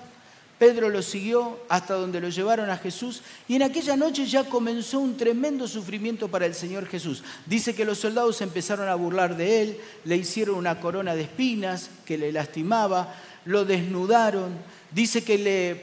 Pedro 0.58 0.88
lo 0.88 1.02
siguió 1.02 1.60
hasta 1.68 1.94
donde 1.94 2.20
lo 2.20 2.28
llevaron 2.28 2.68
a 2.68 2.76
Jesús 2.76 3.22
y 3.46 3.54
en 3.54 3.62
aquella 3.62 3.96
noche 3.96 4.26
ya 4.26 4.44
comenzó 4.44 4.98
un 4.98 5.16
tremendo 5.16 5.68
sufrimiento 5.68 6.28
para 6.28 6.46
el 6.46 6.54
Señor 6.54 6.86
Jesús. 6.86 7.22
Dice 7.46 7.74
que 7.74 7.84
los 7.84 7.98
soldados 7.98 8.40
empezaron 8.40 8.88
a 8.88 8.94
burlar 8.96 9.36
de 9.36 9.62
él, 9.62 9.80
le 10.04 10.16
hicieron 10.16 10.56
una 10.56 10.80
corona 10.80 11.14
de 11.14 11.22
espinas 11.22 11.90
que 12.04 12.18
le 12.18 12.32
lastimaba, 12.32 13.14
lo 13.44 13.64
desnudaron, 13.64 14.50
dice 14.90 15.22
que 15.22 15.38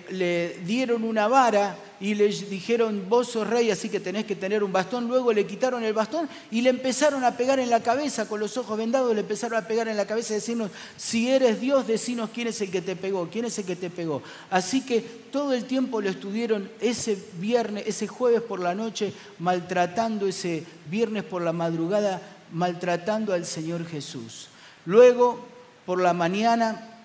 le, 0.09 0.59
dieron 0.65 1.03
una 1.03 1.27
vara 1.27 1.77
y 1.99 2.13
le 2.13 2.27
dijeron, 2.27 3.05
vos 3.07 3.29
sos 3.29 3.47
rey, 3.47 3.71
así 3.71 3.89
que 3.89 3.99
tenés 3.99 4.25
que 4.25 4.35
tener 4.35 4.63
un 4.63 4.71
bastón. 4.71 5.07
Luego 5.07 5.31
le 5.31 5.45
quitaron 5.45 5.83
el 5.83 5.93
bastón 5.93 6.27
y 6.51 6.61
le 6.61 6.69
empezaron 6.69 7.23
a 7.23 7.37
pegar 7.37 7.59
en 7.59 7.69
la 7.69 7.81
cabeza, 7.81 8.27
con 8.27 8.39
los 8.39 8.57
ojos 8.57 8.77
vendados, 8.77 9.13
le 9.13 9.21
empezaron 9.21 9.57
a 9.57 9.67
pegar 9.67 9.87
en 9.87 9.97
la 9.97 10.05
cabeza 10.05 10.33
y 10.33 10.35
decirnos, 10.35 10.71
si 10.97 11.29
eres 11.29 11.61
Dios, 11.61 11.87
decinos 11.87 12.29
quién 12.33 12.47
es 12.47 12.59
el 12.61 12.71
que 12.71 12.81
te 12.81 12.95
pegó, 12.95 13.29
quién 13.29 13.45
es 13.45 13.57
el 13.59 13.65
que 13.65 13.75
te 13.75 13.89
pegó. 13.89 14.21
Así 14.49 14.81
que 14.81 15.01
todo 15.31 15.53
el 15.53 15.65
tiempo 15.65 16.01
lo 16.01 16.09
estuvieron 16.09 16.69
ese 16.81 17.17
viernes, 17.39 17.85
ese 17.87 18.07
jueves 18.07 18.41
por 18.41 18.59
la 18.59 18.75
noche, 18.75 19.13
maltratando, 19.39 20.27
ese 20.27 20.63
viernes 20.89 21.23
por 21.23 21.41
la 21.41 21.53
madrugada, 21.53 22.21
maltratando 22.51 23.33
al 23.33 23.45
Señor 23.45 23.85
Jesús. 23.85 24.49
Luego, 24.85 25.39
por 25.85 26.01
la 26.01 26.13
mañana, 26.13 26.95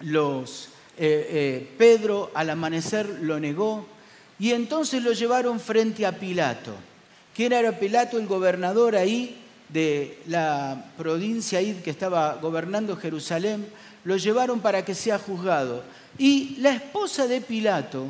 los, 0.00 0.69
eh, 1.02 1.28
eh, 1.30 1.68
Pedro 1.78 2.30
al 2.34 2.50
amanecer 2.50 3.08
lo 3.22 3.40
negó, 3.40 3.86
y 4.38 4.50
entonces 4.50 5.02
lo 5.02 5.12
llevaron 5.12 5.58
frente 5.58 6.04
a 6.04 6.12
Pilato. 6.12 6.74
¿Quién 7.34 7.54
era 7.54 7.78
Pilato? 7.78 8.18
El 8.18 8.26
gobernador 8.26 8.96
ahí 8.96 9.34
de 9.70 10.18
la 10.26 10.92
provincia 10.98 11.60
que 11.82 11.88
estaba 11.90 12.34
gobernando 12.34 12.96
Jerusalén. 12.96 13.66
Lo 14.04 14.18
llevaron 14.18 14.60
para 14.60 14.84
que 14.84 14.94
sea 14.94 15.18
juzgado. 15.18 15.82
Y 16.18 16.56
la 16.58 16.72
esposa 16.72 17.26
de 17.26 17.40
Pilato 17.40 18.04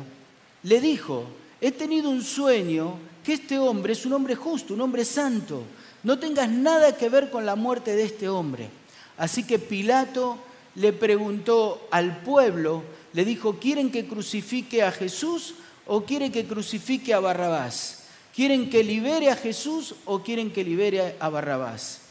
le 0.63 0.81
dijo, 0.81 1.25
he 1.61 1.71
tenido 1.71 2.09
un 2.09 2.21
sueño 2.21 2.97
que 3.23 3.33
este 3.33 3.57
hombre 3.57 3.93
es 3.93 4.05
un 4.05 4.11
hombre 4.11 4.35
justo, 4.35 4.73
un 4.73 4.81
hombre 4.81 5.05
santo. 5.05 5.63
No 6.03 6.19
tengas 6.19 6.49
nada 6.49 6.97
que 6.97 7.07
ver 7.07 7.29
con 7.29 7.45
la 7.45 7.55
muerte 7.55 7.95
de 7.95 8.03
este 8.03 8.27
hombre. 8.27 8.69
Así 9.17 9.43
que 9.45 9.59
Pilato 9.59 10.37
le 10.75 10.93
preguntó 10.93 11.87
al 11.91 12.21
pueblo, 12.21 12.83
le 13.13 13.25
dijo, 13.25 13.59
¿quieren 13.59 13.91
que 13.91 14.05
crucifique 14.05 14.83
a 14.83 14.91
Jesús 14.91 15.55
o 15.85 16.05
quieren 16.05 16.31
que 16.31 16.45
crucifique 16.45 17.13
a 17.13 17.19
Barrabás? 17.19 18.03
¿Quieren 18.35 18.69
que 18.69 18.83
libere 18.83 19.29
a 19.29 19.35
Jesús 19.35 19.95
o 20.05 20.23
quieren 20.23 20.51
que 20.51 20.63
libere 20.63 21.15
a 21.19 21.29
Barrabás? 21.29 22.01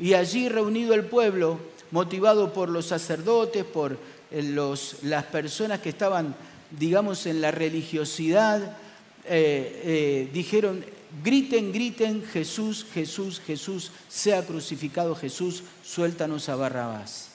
Y 0.00 0.14
allí 0.14 0.48
reunido 0.48 0.94
el 0.94 1.04
pueblo, 1.04 1.58
motivado 1.90 2.52
por 2.52 2.68
los 2.68 2.86
sacerdotes, 2.86 3.64
por 3.64 3.98
eh, 4.30 4.42
los, 4.42 4.96
las 5.02 5.24
personas 5.24 5.80
que 5.80 5.90
estaban, 5.90 6.34
digamos, 6.70 7.26
en 7.26 7.40
la 7.40 7.52
religiosidad, 7.52 8.76
eh, 9.24 9.82
eh, 9.84 10.30
dijeron, 10.32 10.84
griten, 11.22 11.72
griten, 11.72 12.24
Jesús, 12.24 12.86
Jesús, 12.92 13.40
Jesús, 13.46 13.92
sea 14.08 14.44
crucificado 14.44 15.14
Jesús, 15.14 15.62
suéltanos 15.84 16.48
a 16.48 16.56
Barrabás. 16.56 17.28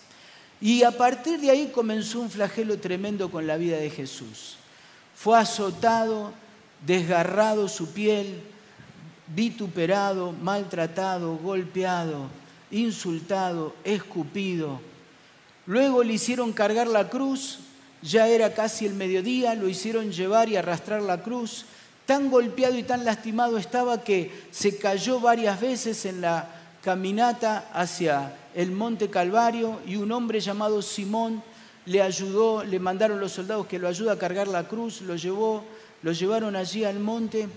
Y 0.63 0.83
a 0.83 0.91
partir 0.91 1.41
de 1.41 1.51
ahí 1.51 1.71
comenzó 1.75 2.21
un 2.21 2.29
flagelo 2.29 2.79
tremendo 2.79 3.29
con 3.29 3.45
la 3.45 3.57
vida 3.57 3.75
de 3.75 3.89
Jesús. 3.89 4.55
Fue 5.13 5.37
azotado, 5.37 6.31
desgarrado 6.85 7.67
su 7.67 7.91
piel, 7.91 8.39
vituperado, 9.27 10.31
maltratado, 10.31 11.35
golpeado, 11.35 12.29
insultado, 12.71 13.75
escupido. 13.83 14.79
Luego 15.65 16.01
le 16.01 16.13
hicieron 16.13 16.53
cargar 16.53 16.87
la 16.87 17.09
cruz, 17.09 17.59
ya 18.01 18.29
era 18.29 18.53
casi 18.53 18.85
el 18.85 18.93
mediodía, 18.93 19.55
lo 19.55 19.67
hicieron 19.67 20.13
llevar 20.13 20.47
y 20.47 20.55
arrastrar 20.55 21.01
la 21.01 21.21
cruz. 21.23 21.65
Tan 22.05 22.31
golpeado 22.31 22.77
y 22.77 22.83
tan 22.83 23.03
lastimado 23.03 23.57
estaba 23.57 24.05
que 24.05 24.31
se 24.51 24.77
cayó 24.77 25.19
varias 25.19 25.59
veces 25.59 26.05
en 26.05 26.21
la 26.21 26.47
caminata 26.81 27.69
hacia 27.73 28.33
el 28.55 28.71
monte 28.71 29.09
Calvario 29.09 29.79
y 29.85 29.95
un 29.95 30.11
hombre 30.11 30.39
llamado 30.39 30.81
Simón 30.81 31.43
le 31.85 32.01
ayudó, 32.01 32.63
le 32.63 32.79
mandaron 32.79 33.19
los 33.19 33.33
soldados 33.33 33.67
que 33.67 33.79
lo 33.79 33.87
ayuda 33.87 34.13
a 34.13 34.19
cargar 34.19 34.47
la 34.47 34.67
cruz, 34.67 35.01
lo 35.01 35.15
llevó, 35.15 35.63
lo 36.01 36.11
llevaron 36.11 36.55
allí 36.55 36.83
al 36.83 36.99
monte 36.99 37.47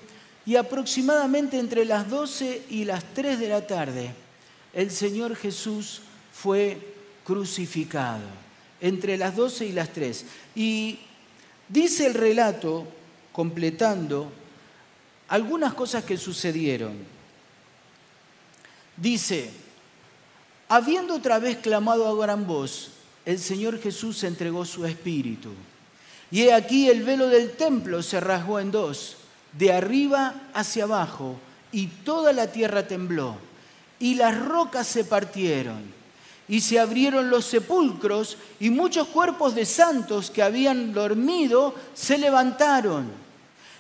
y 0.45 0.57
aproximadamente 0.57 1.59
entre 1.59 1.85
las 1.85 2.09
12 2.09 2.67
y 2.71 2.85
las 2.85 3.05
3 3.15 3.39
de 3.39 3.49
la 3.49 3.67
tarde 3.67 4.27
el 4.77 4.91
Señor 4.91 5.35
Jesús 5.37 6.03
fue 6.35 6.77
crucificado, 7.25 8.27
entre 8.79 9.17
las 9.17 9.35
12 9.35 9.65
y 9.65 9.73
las 9.73 9.91
3. 9.91 10.27
Y 10.55 10.99
dice 11.67 12.05
el 12.05 12.13
relato, 12.13 12.87
completando, 13.33 14.31
algunas 15.29 15.73
cosas 15.73 16.05
que 16.05 16.19
sucedieron. 16.19 16.95
Dice, 18.99 19.51
habiendo 20.69 21.15
otra 21.15 21.39
vez 21.39 21.59
clamado 21.59 22.09
a 22.09 22.27
gran 22.27 22.47
voz, 22.47 22.91
el 23.25 23.39
Señor 23.39 23.81
Jesús 23.81 24.23
entregó 24.25 24.65
su 24.65 24.85
espíritu. 24.87 25.51
Y 26.31 26.43
he 26.43 26.53
aquí 26.53 26.89
el 26.89 27.03
velo 27.03 27.29
del 27.29 27.53
templo 27.53 28.03
se 28.03 28.21
rasgó 28.21 28.59
en 28.59 28.71
dos, 28.71 29.17
de 29.53 29.73
arriba 29.73 30.35
hacia 30.55 30.85
abajo, 30.85 31.37
y 31.73 31.87
toda 31.87 32.33
la 32.33 32.51
tierra 32.51 32.87
tembló, 32.87 33.37
y 33.99 34.15
las 34.15 34.39
rocas 34.39 34.87
se 34.87 35.05
partieron, 35.05 35.83
y 36.49 36.61
se 36.61 36.79
abrieron 36.79 37.31
los 37.31 37.45
sepulcros, 37.45 38.37
y 38.61 38.71
muchos 38.71 39.09
cuerpos 39.09 39.55
de 39.55 39.67
santos 39.67 40.31
que 40.31 40.43
habían 40.43 40.93
dormido 40.93 41.75
se 41.95 42.19
levantaron. 42.19 43.27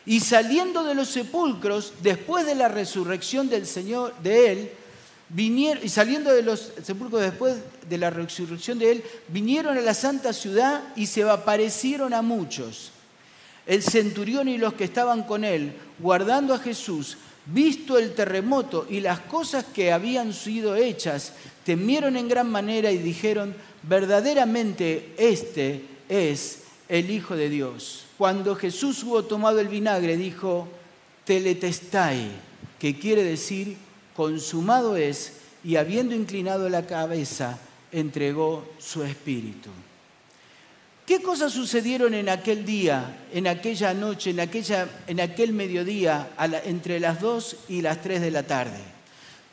Y 0.04 0.20
saliendo 0.20 0.84
de 0.84 0.94
los 0.94 1.08
sepulcros, 1.08 1.94
después 2.00 2.46
de 2.46 2.54
la 2.54 2.68
resurrección 2.68 3.48
del 3.48 3.66
Señor, 3.66 4.14
de 4.22 4.52
Él, 4.52 4.70
y 5.34 5.88
saliendo 5.88 6.32
de 6.32 6.42
los 6.42 6.72
sepulcros 6.84 7.22
después 7.22 7.56
de 7.88 7.98
la 7.98 8.10
resurrección 8.10 8.78
de 8.78 8.92
él, 8.92 9.04
vinieron 9.28 9.76
a 9.76 9.80
la 9.80 9.94
santa 9.94 10.32
ciudad 10.32 10.84
y 10.94 11.06
se 11.06 11.22
aparecieron 11.24 12.14
a 12.14 12.22
muchos. 12.22 12.92
El 13.66 13.82
centurión 13.82 14.48
y 14.48 14.58
los 14.58 14.74
que 14.74 14.84
estaban 14.84 15.24
con 15.24 15.44
él, 15.44 15.72
guardando 15.98 16.54
a 16.54 16.58
Jesús, 16.60 17.18
visto 17.46 17.98
el 17.98 18.14
terremoto 18.14 18.86
y 18.88 19.00
las 19.00 19.18
cosas 19.20 19.64
que 19.64 19.92
habían 19.92 20.32
sido 20.32 20.76
hechas, 20.76 21.32
temieron 21.64 22.16
en 22.16 22.28
gran 22.28 22.48
manera 22.48 22.92
y 22.92 22.98
dijeron, 22.98 23.56
verdaderamente 23.82 25.12
este 25.18 25.82
es 26.08 26.62
el 26.88 27.10
Hijo 27.10 27.34
de 27.34 27.48
Dios. 27.48 28.04
Cuando 28.16 28.54
Jesús 28.54 29.02
hubo 29.02 29.24
tomado 29.24 29.58
el 29.58 29.66
vinagre, 29.66 30.16
dijo, 30.16 30.68
teletestai, 31.24 32.30
que 32.78 32.96
quiere 32.96 33.24
decir 33.24 33.76
consumado 34.16 34.96
es, 34.96 35.32
y 35.62 35.76
habiendo 35.76 36.14
inclinado 36.14 36.68
la 36.68 36.86
cabeza, 36.86 37.58
entregó 37.92 38.66
su 38.78 39.02
espíritu. 39.02 39.70
¿Qué 41.06 41.22
cosas 41.22 41.52
sucedieron 41.52 42.14
en 42.14 42.28
aquel 42.28 42.64
día, 42.64 43.26
en 43.32 43.46
aquella 43.46 43.94
noche, 43.94 44.30
en, 44.30 44.40
aquella, 44.40 44.88
en 45.06 45.20
aquel 45.20 45.52
mediodía, 45.52 46.30
entre 46.64 46.98
las 46.98 47.20
dos 47.20 47.56
y 47.68 47.80
las 47.80 48.02
tres 48.02 48.20
de 48.22 48.32
la 48.32 48.42
tarde? 48.42 48.80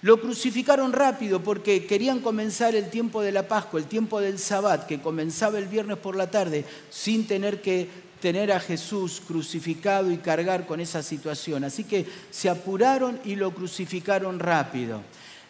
Lo 0.01 0.20
crucificaron 0.20 0.91
rápido 0.91 1.41
porque 1.41 1.86
querían 1.86 2.22
comenzar 2.22 2.75
el 2.75 2.89
tiempo 2.89 3.22
de 3.22 3.32
la 3.32 3.48
Pascua, 3.48 3.79
el 3.79 3.86
tiempo 3.86 4.20
del 4.20 4.39
Sabbat, 4.39 4.88
que 4.88 5.00
comenzaba 5.00 5.60
el 5.60 5.67
viernes 5.67 5.98
por 5.98 6.15
la 6.15 6.32
tarde, 6.32 6.65
sin 6.89 7.27
tener 7.27 7.62
que 7.62 7.88
tener 8.24 8.53
a 8.53 8.60
Jesús 8.62 9.22
crucificado 9.27 10.10
y 10.10 10.15
cargar 10.15 10.65
con 10.65 10.80
esa 10.80 11.03
situación. 11.03 11.65
Así 11.65 11.84
que 11.84 12.06
se 12.32 12.48
apuraron 12.48 13.20
y 13.25 13.36
lo 13.36 13.53
crucificaron 13.53 14.39
rápido. 14.39 15.01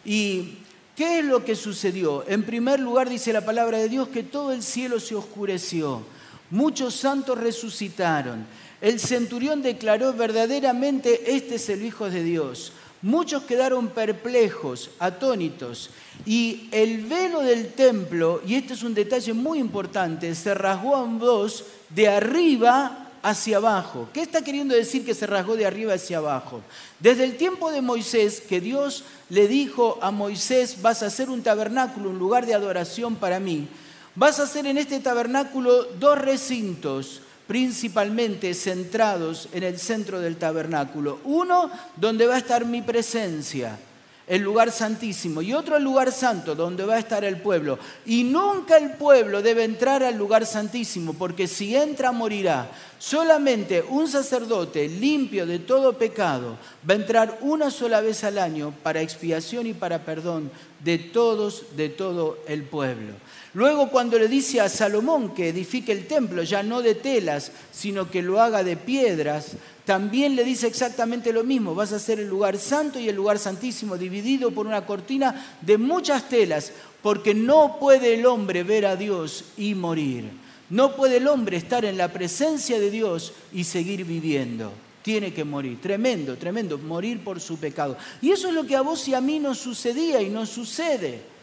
¿Y 0.04 0.54
qué 0.96 1.20
es 1.20 1.24
lo 1.24 1.44
que 1.44 1.54
sucedió? 1.54 2.24
En 2.26 2.42
primer 2.42 2.80
lugar 2.80 3.08
dice 3.08 3.32
la 3.32 3.44
palabra 3.44 3.78
de 3.78 3.88
Dios 3.88 4.08
que 4.08 4.24
todo 4.24 4.50
el 4.50 4.64
cielo 4.64 4.98
se 4.98 5.14
oscureció. 5.14 6.02
Muchos 6.50 6.96
santos 6.96 7.38
resucitaron. 7.38 8.44
El 8.80 8.98
centurión 8.98 9.62
declaró 9.62 10.12
verdaderamente, 10.12 11.36
este 11.36 11.54
es 11.54 11.68
el 11.68 11.84
Hijo 11.84 12.10
de 12.10 12.24
Dios. 12.24 12.72
Muchos 13.02 13.44
quedaron 13.44 13.90
perplejos, 13.90 14.90
atónitos, 14.98 15.90
y 16.26 16.68
el 16.72 17.04
velo 17.04 17.40
del 17.42 17.68
templo, 17.74 18.42
y 18.44 18.54
este 18.54 18.72
es 18.72 18.82
un 18.82 18.94
detalle 18.94 19.32
muy 19.32 19.58
importante, 19.58 20.34
se 20.34 20.54
rasgó 20.54 21.04
en 21.04 21.18
dos 21.18 21.64
de 21.90 22.08
arriba 22.08 23.08
hacia 23.22 23.56
abajo. 23.56 24.08
¿Qué 24.12 24.20
está 24.20 24.42
queriendo 24.42 24.74
decir 24.74 25.04
que 25.04 25.14
se 25.14 25.26
rasgó 25.26 25.56
de 25.56 25.66
arriba 25.66 25.94
hacia 25.94 26.18
abajo? 26.18 26.60
Desde 27.00 27.24
el 27.24 27.36
tiempo 27.36 27.70
de 27.70 27.80
Moisés, 27.80 28.40
que 28.40 28.60
Dios 28.60 29.04
le 29.30 29.48
dijo 29.48 29.98
a 30.02 30.10
Moisés, 30.10 30.82
vas 30.82 31.02
a 31.02 31.06
hacer 31.06 31.30
un 31.30 31.42
tabernáculo, 31.42 32.10
un 32.10 32.18
lugar 32.18 32.44
de 32.44 32.54
adoración 32.54 33.16
para 33.16 33.40
mí, 33.40 33.66
vas 34.14 34.38
a 34.38 34.44
hacer 34.44 34.66
en 34.66 34.78
este 34.78 35.00
tabernáculo 35.00 35.84
dos 35.98 36.18
recintos 36.18 37.22
principalmente 37.46 38.54
centrados 38.54 39.48
en 39.52 39.64
el 39.64 39.78
centro 39.78 40.20
del 40.20 40.36
tabernáculo. 40.36 41.20
Uno 41.24 41.70
donde 41.96 42.26
va 42.26 42.36
a 42.36 42.38
estar 42.38 42.64
mi 42.64 42.82
presencia 42.82 43.78
el 44.26 44.42
lugar 44.42 44.70
santísimo, 44.70 45.42
y 45.42 45.52
otro 45.52 45.76
el 45.76 45.84
lugar 45.84 46.10
santo, 46.10 46.54
donde 46.54 46.84
va 46.84 46.94
a 46.94 46.98
estar 46.98 47.24
el 47.24 47.38
pueblo. 47.38 47.78
Y 48.06 48.24
nunca 48.24 48.76
el 48.76 48.92
pueblo 48.92 49.42
debe 49.42 49.64
entrar 49.64 50.02
al 50.02 50.16
lugar 50.16 50.46
santísimo, 50.46 51.14
porque 51.14 51.46
si 51.46 51.76
entra 51.76 52.12
morirá. 52.12 52.70
Solamente 52.98 53.82
un 53.82 54.08
sacerdote 54.08 54.88
limpio 54.88 55.44
de 55.44 55.58
todo 55.58 55.98
pecado 55.98 56.56
va 56.88 56.94
a 56.94 56.96
entrar 56.96 57.38
una 57.42 57.70
sola 57.70 58.00
vez 58.00 58.24
al 58.24 58.38
año 58.38 58.72
para 58.82 59.02
expiación 59.02 59.66
y 59.66 59.74
para 59.74 60.06
perdón 60.06 60.50
de 60.82 60.96
todos, 60.96 61.76
de 61.76 61.90
todo 61.90 62.38
el 62.48 62.62
pueblo. 62.62 63.12
Luego 63.52 63.90
cuando 63.90 64.18
le 64.18 64.26
dice 64.26 64.60
a 64.60 64.70
Salomón 64.70 65.34
que 65.34 65.50
edifique 65.50 65.92
el 65.92 66.06
templo, 66.06 66.42
ya 66.42 66.62
no 66.62 66.80
de 66.80 66.94
telas, 66.94 67.52
sino 67.72 68.10
que 68.10 68.22
lo 68.22 68.40
haga 68.40 68.64
de 68.64 68.76
piedras, 68.76 69.52
también 69.84 70.34
le 70.34 70.44
dice 70.44 70.66
exactamente 70.66 71.32
lo 71.32 71.44
mismo, 71.44 71.74
vas 71.74 71.92
a 71.92 71.96
hacer 71.96 72.18
el 72.18 72.28
lugar 72.28 72.58
santo 72.58 72.98
y 72.98 73.08
el 73.08 73.16
lugar 73.16 73.38
santísimo 73.38 73.98
dividido 73.98 74.50
por 74.50 74.66
una 74.66 74.86
cortina 74.86 75.56
de 75.60 75.76
muchas 75.76 76.28
telas, 76.28 76.72
porque 77.02 77.34
no 77.34 77.78
puede 77.78 78.14
el 78.14 78.24
hombre 78.24 78.62
ver 78.62 78.86
a 78.86 78.96
Dios 78.96 79.44
y 79.58 79.74
morir. 79.74 80.24
No 80.70 80.96
puede 80.96 81.18
el 81.18 81.28
hombre 81.28 81.58
estar 81.58 81.84
en 81.84 81.98
la 81.98 82.12
presencia 82.12 82.80
de 82.80 82.90
Dios 82.90 83.34
y 83.52 83.64
seguir 83.64 84.06
viviendo. 84.06 84.72
Tiene 85.02 85.34
que 85.34 85.44
morir. 85.44 85.78
Tremendo, 85.82 86.38
tremendo, 86.38 86.78
morir 86.78 87.22
por 87.22 87.38
su 87.38 87.58
pecado. 87.58 87.98
Y 88.22 88.30
eso 88.30 88.48
es 88.48 88.54
lo 88.54 88.64
que 88.64 88.76
a 88.76 88.80
vos 88.80 89.06
y 89.06 89.14
a 89.14 89.20
mí 89.20 89.38
nos 89.38 89.58
sucedía 89.58 90.22
y 90.22 90.30
nos 90.30 90.48
sucede. 90.48 91.33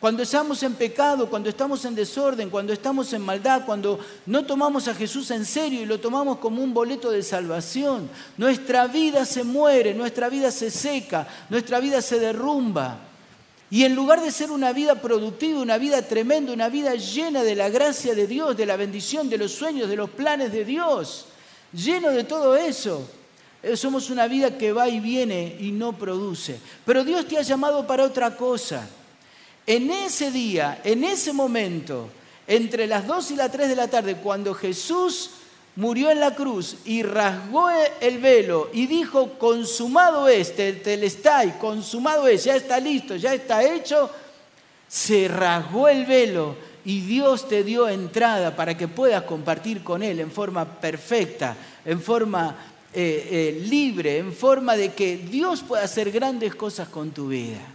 Cuando 0.00 0.22
estamos 0.22 0.62
en 0.62 0.74
pecado, 0.74 1.28
cuando 1.28 1.48
estamos 1.48 1.84
en 1.84 1.96
desorden, 1.96 2.50
cuando 2.50 2.72
estamos 2.72 3.12
en 3.12 3.22
maldad, 3.22 3.62
cuando 3.66 3.98
no 4.26 4.46
tomamos 4.46 4.86
a 4.86 4.94
Jesús 4.94 5.28
en 5.32 5.44
serio 5.44 5.82
y 5.82 5.86
lo 5.86 5.98
tomamos 5.98 6.38
como 6.38 6.62
un 6.62 6.72
boleto 6.72 7.10
de 7.10 7.24
salvación, 7.24 8.08
nuestra 8.36 8.86
vida 8.86 9.24
se 9.24 9.42
muere, 9.42 9.94
nuestra 9.94 10.28
vida 10.28 10.52
se 10.52 10.70
seca, 10.70 11.26
nuestra 11.50 11.80
vida 11.80 12.00
se 12.00 12.20
derrumba. 12.20 13.00
Y 13.70 13.84
en 13.84 13.96
lugar 13.96 14.22
de 14.22 14.30
ser 14.30 14.52
una 14.52 14.72
vida 14.72 14.94
productiva, 14.94 15.60
una 15.60 15.78
vida 15.78 16.00
tremenda, 16.02 16.52
una 16.52 16.68
vida 16.68 16.94
llena 16.94 17.42
de 17.42 17.56
la 17.56 17.68
gracia 17.68 18.14
de 18.14 18.28
Dios, 18.28 18.56
de 18.56 18.66
la 18.66 18.76
bendición, 18.76 19.28
de 19.28 19.36
los 19.36 19.50
sueños, 19.50 19.88
de 19.88 19.96
los 19.96 20.10
planes 20.10 20.52
de 20.52 20.64
Dios, 20.64 21.26
lleno 21.72 22.10
de 22.10 22.22
todo 22.22 22.54
eso, 22.54 23.02
eh, 23.64 23.76
somos 23.76 24.10
una 24.10 24.28
vida 24.28 24.56
que 24.56 24.72
va 24.72 24.88
y 24.88 25.00
viene 25.00 25.56
y 25.58 25.72
no 25.72 25.92
produce. 25.92 26.60
Pero 26.86 27.02
Dios 27.02 27.26
te 27.26 27.36
ha 27.36 27.42
llamado 27.42 27.84
para 27.84 28.04
otra 28.04 28.36
cosa. 28.36 28.88
En 29.68 29.90
ese 29.90 30.30
día, 30.30 30.80
en 30.82 31.04
ese 31.04 31.30
momento, 31.30 32.08
entre 32.46 32.86
las 32.86 33.06
2 33.06 33.32
y 33.32 33.36
las 33.36 33.52
3 33.52 33.68
de 33.68 33.76
la 33.76 33.88
tarde, 33.88 34.16
cuando 34.16 34.54
Jesús 34.54 35.32
murió 35.76 36.10
en 36.10 36.20
la 36.20 36.34
cruz 36.34 36.76
y 36.86 37.02
rasgó 37.02 37.68
el 38.00 38.16
velo 38.16 38.70
y 38.72 38.86
dijo, 38.86 39.38
consumado 39.38 40.26
es, 40.26 40.54
y 40.58 41.50
consumado 41.60 42.26
es, 42.26 42.44
ya 42.44 42.56
está 42.56 42.80
listo, 42.80 43.16
ya 43.16 43.34
está 43.34 43.62
hecho, 43.62 44.10
se 44.88 45.28
rasgó 45.28 45.86
el 45.88 46.06
velo 46.06 46.56
y 46.86 47.02
Dios 47.02 47.46
te 47.46 47.62
dio 47.62 47.90
entrada 47.90 48.56
para 48.56 48.74
que 48.74 48.88
puedas 48.88 49.24
compartir 49.24 49.84
con 49.84 50.02
Él 50.02 50.20
en 50.20 50.30
forma 50.30 50.64
perfecta, 50.64 51.54
en 51.84 52.00
forma 52.00 52.56
eh, 52.94 53.28
eh, 53.30 53.66
libre, 53.68 54.16
en 54.16 54.32
forma 54.32 54.78
de 54.78 54.94
que 54.94 55.18
Dios 55.18 55.60
pueda 55.60 55.84
hacer 55.84 56.10
grandes 56.10 56.54
cosas 56.54 56.88
con 56.88 57.10
tu 57.10 57.28
vida. 57.28 57.74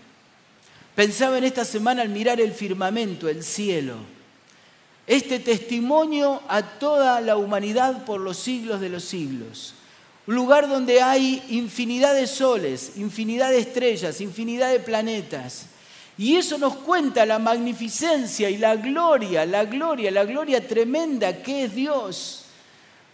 Pensaba 0.96 1.38
en 1.38 1.44
esta 1.44 1.66
semana 1.66 2.04
al 2.04 2.10
mirar 2.10 2.40
el 2.40 2.52
firmamento, 2.52 3.28
el 3.28 3.44
cielo. 3.44 3.96
Este 5.08 5.40
testimonio 5.40 6.42
a 6.48 6.62
toda 6.62 7.20
la 7.20 7.36
humanidad 7.36 8.06
por 8.06 8.22
los 8.22 8.38
siglos 8.38 8.80
de 8.80 8.90
los 8.90 9.04
siglos. 9.04 9.74
Un 10.28 10.36
lugar 10.36 10.70
donde 10.70 11.02
hay 11.02 11.44
infinidad 11.50 12.14
de 12.14 12.28
soles, 12.28 12.94
infinidad 12.96 13.50
de 13.50 13.60
estrellas, 13.60 14.22
infinidad 14.22 14.72
de 14.72 14.80
planetas. 14.80 15.66
Y 16.18 16.36
eso 16.36 16.58
nos 16.60 16.76
cuenta 16.76 17.26
la 17.26 17.40
magnificencia 17.40 18.50
y 18.50 18.58
la 18.58 18.76
gloria, 18.76 19.46
la 19.46 19.66
gloria, 19.66 20.12
la 20.12 20.26
gloria 20.26 20.66
tremenda 20.66 21.42
que 21.42 21.66
es 21.66 21.76
Dios. 21.76 22.43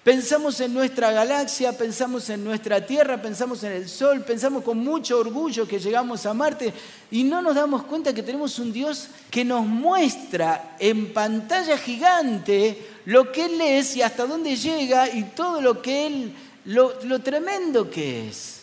Pensamos 0.09 0.59
en 0.59 0.73
nuestra 0.73 1.11
galaxia, 1.11 1.77
pensamos 1.77 2.27
en 2.31 2.43
nuestra 2.43 2.83
Tierra, 2.83 3.21
pensamos 3.21 3.63
en 3.63 3.73
el 3.73 3.87
Sol, 3.87 4.23
pensamos 4.23 4.63
con 4.63 4.79
mucho 4.79 5.19
orgullo 5.19 5.67
que 5.67 5.77
llegamos 5.77 6.25
a 6.25 6.33
Marte 6.33 6.73
y 7.11 7.23
no 7.23 7.43
nos 7.43 7.53
damos 7.53 7.83
cuenta 7.83 8.11
que 8.11 8.23
tenemos 8.23 8.57
un 8.57 8.73
Dios 8.73 9.09
que 9.29 9.45
nos 9.45 9.67
muestra 9.67 10.75
en 10.79 11.13
pantalla 11.13 11.77
gigante 11.77 12.87
lo 13.05 13.31
que 13.31 13.45
Él 13.45 13.61
es 13.61 13.95
y 13.97 14.01
hasta 14.01 14.25
dónde 14.25 14.55
llega 14.55 15.07
y 15.13 15.25
todo 15.25 15.61
lo 15.61 15.79
que 15.79 16.07
Él, 16.07 16.33
lo, 16.65 16.99
lo 17.03 17.19
tremendo 17.19 17.91
que 17.91 18.29
es. 18.29 18.61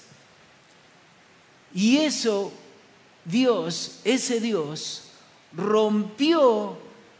Y 1.72 1.98
eso, 1.98 2.50
Dios, 3.24 4.00
ese 4.02 4.40
Dios, 4.40 5.12
rompió 5.52 6.76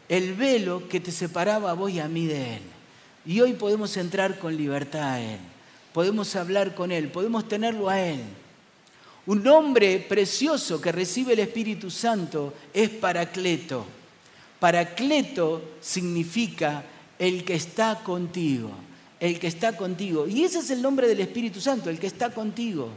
el 0.08 0.34
velo 0.34 0.88
que 0.88 0.98
te 0.98 1.12
separaba 1.12 1.70
a 1.70 1.74
vos 1.74 1.92
y 1.92 2.00
a 2.00 2.08
mí 2.08 2.26
de 2.26 2.56
Él. 2.56 2.75
Y 3.26 3.40
hoy 3.40 3.54
podemos 3.54 3.96
entrar 3.96 4.38
con 4.38 4.56
libertad 4.56 5.14
a 5.14 5.20
Él, 5.20 5.38
podemos 5.92 6.36
hablar 6.36 6.74
con 6.74 6.92
Él, 6.92 7.08
podemos 7.08 7.48
tenerlo 7.48 7.88
a 7.88 8.00
Él. 8.00 8.20
Un 9.26 9.42
nombre 9.42 9.98
precioso 10.08 10.80
que 10.80 10.92
recibe 10.92 11.32
el 11.32 11.40
Espíritu 11.40 11.90
Santo 11.90 12.54
es 12.72 12.88
Paracleto. 12.88 13.84
Paracleto 14.60 15.62
significa 15.80 16.84
el 17.18 17.44
que 17.44 17.54
está 17.54 17.96
contigo, 18.04 18.70
el 19.18 19.40
que 19.40 19.48
está 19.48 19.76
contigo. 19.76 20.28
Y 20.28 20.44
ese 20.44 20.60
es 20.60 20.70
el 20.70 20.80
nombre 20.80 21.08
del 21.08 21.20
Espíritu 21.20 21.60
Santo, 21.60 21.90
el 21.90 21.98
que 21.98 22.06
está 22.06 22.30
contigo. 22.30 22.90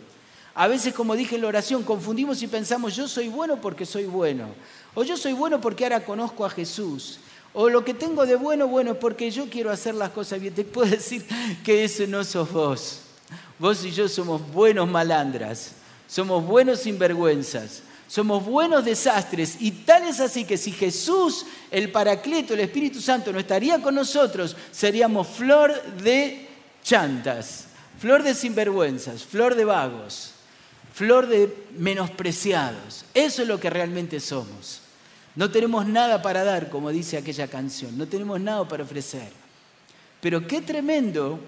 A 0.54 0.68
veces, 0.68 0.94
como 0.94 1.16
dije 1.16 1.36
en 1.36 1.42
la 1.42 1.48
oración, 1.48 1.84
confundimos 1.84 2.44
y 2.44 2.48
pensamos, 2.48 2.96
yo 2.96 3.08
soy 3.08 3.28
bueno 3.30 3.60
porque 3.60 3.86
soy 3.86 4.06
bueno. 4.06 4.50
O 4.94 5.04
yo 5.04 5.18
soy 5.18 5.34
bueno 5.34 5.60
porque 5.60 5.86
ahora 5.86 6.06
conozco 6.06 6.46
a 6.46 6.50
Jesús. 6.52 7.20
O 7.62 7.68
lo 7.68 7.84
que 7.84 7.94
tengo 7.94 8.26
de 8.26 8.38
bueno, 8.38 8.70
bueno, 8.70 8.96
porque 8.96 9.30
yo 9.32 9.50
quiero 9.50 9.70
hacer 9.70 9.94
las 9.94 10.12
cosas 10.12 10.40
bien. 10.40 10.54
Te 10.54 10.64
puedo 10.64 10.90
decir 10.90 11.26
que 11.62 11.84
ese 11.84 12.08
no 12.08 12.24
sos 12.24 12.50
vos. 12.54 13.02
Vos 13.58 13.84
y 13.84 13.92
yo 13.92 14.08
somos 14.08 14.50
buenos 14.54 14.88
malandras, 14.88 15.72
somos 16.08 16.46
buenos 16.46 16.80
sinvergüenzas, 16.80 17.82
somos 18.08 18.46
buenos 18.46 18.86
desastres. 18.86 19.58
Y 19.60 19.72
tal 19.72 20.04
es 20.04 20.22
así 20.22 20.46
que 20.46 20.58
si 20.58 20.72
Jesús, 20.72 21.46
el 21.70 21.92
Paracleto, 21.92 22.54
el 22.54 22.62
Espíritu 22.62 23.02
Santo, 23.02 23.34
no 23.34 23.40
estaría 23.40 23.82
con 23.82 23.94
nosotros, 23.94 24.56
seríamos 24.72 25.28
flor 25.28 25.84
de 26.02 26.48
chantas, 26.82 27.66
flor 28.00 28.24
de 28.24 28.36
sinvergüenzas, 28.36 29.26
flor 29.26 29.56
de 29.56 29.66
vagos, 29.66 30.32
flor 30.94 31.28
de 31.28 31.54
menospreciados. 31.78 33.04
Eso 33.14 33.42
es 33.42 33.48
lo 33.50 33.60
que 33.60 33.70
realmente 33.70 34.22
somos. 34.22 34.84
No 35.40 35.50
tenemos 35.50 35.88
nada 35.88 36.22
para 36.22 36.44
dar, 36.44 36.70
como 36.70 36.90
dice 36.90 37.16
aquella 37.16 37.48
canción, 37.48 37.98
no 37.98 38.06
tenemos 38.06 38.42
nada 38.42 38.68
para 38.68 38.84
ofrecer. 38.84 39.30
Pero 40.20 40.46
qué 40.46 40.60
tremendo 40.60 41.40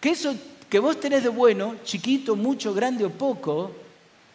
que 0.00 0.10
eso 0.10 0.32
que 0.70 0.78
vos 0.78 1.00
tenés 1.00 1.24
de 1.24 1.28
bueno, 1.28 1.74
chiquito, 1.82 2.36
mucho, 2.36 2.72
grande 2.72 3.04
o 3.04 3.10
poco, 3.10 3.72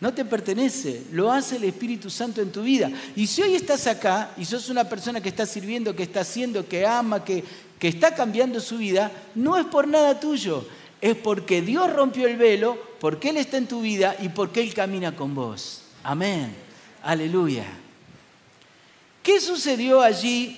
no 0.02 0.14
te 0.14 0.26
pertenece, 0.26 1.04
lo 1.14 1.32
hace 1.32 1.56
el 1.56 1.64
Espíritu 1.64 2.10
Santo 2.10 2.42
en 2.42 2.52
tu 2.52 2.64
vida. 2.64 2.92
Y 3.16 3.26
si 3.28 3.42
hoy 3.42 3.56
estás 3.56 3.88
acá 3.88 4.32
y 4.36 4.44
sos 4.44 4.68
una 4.68 4.84
persona 4.84 5.22
que 5.22 5.30
está 5.30 5.46
sirviendo, 5.46 5.96
que 5.96 6.04
está 6.04 6.20
haciendo, 6.20 6.68
que 6.68 6.86
ama, 6.86 7.24
que, 7.24 7.46
que 7.80 7.88
está 7.88 8.14
cambiando 8.16 8.60
su 8.60 8.80
vida, 8.80 9.10
no 9.36 9.56
es 9.56 9.66
por 9.68 9.88
nada 9.88 10.20
tuyo, 10.20 10.68
es 11.00 11.16
porque 11.16 11.62
Dios 11.62 11.94
rompió 11.94 12.28
el 12.28 12.36
velo, 12.36 12.78
porque 13.00 13.30
Él 13.30 13.38
está 13.38 13.56
en 13.56 13.68
tu 13.68 13.80
vida 13.80 14.18
y 14.20 14.28
porque 14.28 14.60
Él 14.60 14.74
camina 14.74 15.16
con 15.16 15.34
vos. 15.34 15.84
Amén. 16.04 16.54
Aleluya. 17.02 17.87
¿Qué 19.28 19.42
sucedió 19.42 20.02
allí 20.02 20.58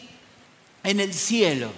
en 0.83 0.99
el 0.99 1.11
cielo? 1.11 1.71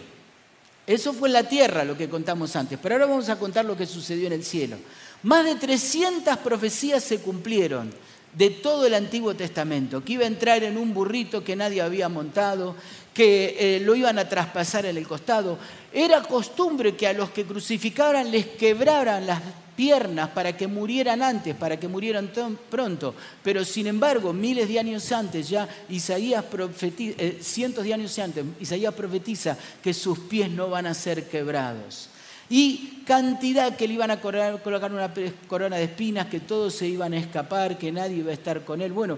Eso 0.85 1.13
fue 1.13 1.29
en 1.29 1.33
la 1.33 1.47
tierra 1.47 1.85
lo 1.85 1.95
que 1.95 2.09
contamos 2.09 2.53
antes, 2.57 2.77
pero 2.83 2.95
ahora 2.95 3.05
vamos 3.05 3.29
a 3.29 3.39
contar 3.39 3.63
lo 3.63 3.77
que 3.77 3.85
sucedió 3.85 4.27
en 4.27 4.33
el 4.33 4.43
cielo. 4.43 4.75
Más 5.23 5.45
de 5.45 5.55
300 5.55 6.35
profecías 6.39 7.01
se 7.01 7.19
cumplieron 7.19 7.93
de 8.33 8.49
todo 8.49 8.85
el 8.85 8.93
Antiguo 8.93 9.33
Testamento, 9.33 10.03
que 10.03 10.11
iba 10.11 10.25
a 10.25 10.27
entrar 10.27 10.65
en 10.65 10.75
un 10.75 10.93
burrito 10.93 11.45
que 11.45 11.55
nadie 11.55 11.81
había 11.81 12.09
montado, 12.09 12.75
que 13.13 13.55
eh, 13.57 13.79
lo 13.79 13.95
iban 13.95 14.19
a 14.19 14.27
traspasar 14.27 14.85
en 14.85 14.97
el 14.97 15.07
costado. 15.07 15.57
Era 15.93 16.21
costumbre 16.21 16.97
que 16.97 17.07
a 17.07 17.13
los 17.13 17.29
que 17.29 17.45
crucificaran 17.45 18.29
les 18.29 18.47
quebraran 18.47 19.25
las 19.25 19.41
piernas 19.81 20.29
para 20.29 20.55
que 20.55 20.67
murieran 20.67 21.23
antes, 21.23 21.55
para 21.55 21.79
que 21.79 21.87
murieran 21.87 22.29
pronto. 22.69 23.15
Pero 23.41 23.65
sin 23.65 23.87
embargo, 23.87 24.31
miles 24.31 24.67
de 24.67 24.77
años 24.77 25.11
antes, 25.11 25.49
ya 25.49 25.67
Isaías 25.89 26.43
profetiza, 26.43 27.15
eh, 27.17 27.39
cientos 27.41 27.83
de 27.83 27.95
años 27.95 28.19
antes, 28.19 28.45
Isaías 28.59 28.93
profetiza 28.93 29.57
que 29.81 29.91
sus 29.91 30.19
pies 30.19 30.51
no 30.51 30.69
van 30.69 30.85
a 30.85 30.93
ser 30.93 31.27
quebrados. 31.27 32.09
Y 32.47 33.01
cantidad 33.07 33.75
que 33.75 33.87
le 33.87 33.95
iban 33.95 34.11
a 34.11 34.21
colocar 34.21 34.91
una 34.91 35.11
corona 35.47 35.77
de 35.77 35.85
espinas, 35.85 36.27
que 36.27 36.41
todos 36.41 36.75
se 36.75 36.85
iban 36.85 37.13
a 37.13 37.17
escapar, 37.17 37.79
que 37.79 37.91
nadie 37.91 38.17
iba 38.17 38.29
a 38.29 38.35
estar 38.35 38.63
con 38.63 38.81
él. 38.81 38.91
Bueno, 38.91 39.17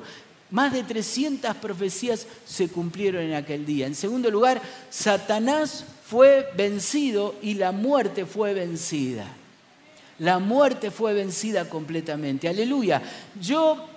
más 0.50 0.72
de 0.72 0.84
300 0.84 1.58
profecías 1.58 2.26
se 2.46 2.70
cumplieron 2.70 3.22
en 3.22 3.34
aquel 3.34 3.66
día. 3.66 3.86
En 3.86 3.96
segundo 3.96 4.32
lugar, 4.32 4.62
Satanás 4.90 5.84
fue 6.06 6.48
vencido 6.56 7.36
y 7.42 7.56
la 7.56 7.74
muerte 7.74 8.26
fue 8.26 8.54
vencida. 8.54 9.43
La 10.20 10.40
muerte 10.40 10.92
fue 10.92 11.14
vencida 11.14 11.70
completamente. 11.70 12.48
Aleluya. 12.48 13.02
Yo 13.40 13.88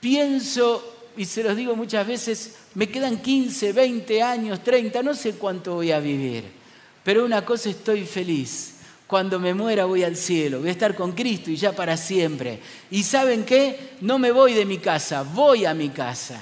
pienso, 0.00 1.10
y 1.16 1.24
se 1.24 1.42
los 1.42 1.56
digo 1.56 1.74
muchas 1.74 2.06
veces, 2.06 2.56
me 2.74 2.88
quedan 2.88 3.20
15, 3.22 3.72
20 3.72 4.22
años, 4.22 4.62
30, 4.62 5.02
no 5.02 5.14
sé 5.14 5.32
cuánto 5.34 5.74
voy 5.74 5.92
a 5.92 6.00
vivir. 6.00 6.44
Pero 7.02 7.24
una 7.24 7.44
cosa 7.44 7.70
estoy 7.70 8.04
feliz 8.04 8.74
cuando 9.08 9.40
me 9.40 9.54
muera 9.54 9.86
voy 9.86 10.04
al 10.04 10.16
cielo, 10.16 10.60
voy 10.60 10.68
a 10.68 10.72
estar 10.72 10.94
con 10.94 11.12
Cristo 11.12 11.50
y 11.50 11.56
ya 11.56 11.72
para 11.72 11.96
siempre. 11.96 12.60
Y 12.90 13.02
saben 13.02 13.44
qué, 13.44 13.94
no 14.02 14.18
me 14.18 14.30
voy 14.30 14.52
de 14.52 14.66
mi 14.66 14.76
casa, 14.76 15.22
voy 15.22 15.64
a 15.64 15.72
mi 15.72 15.88
casa. 15.88 16.38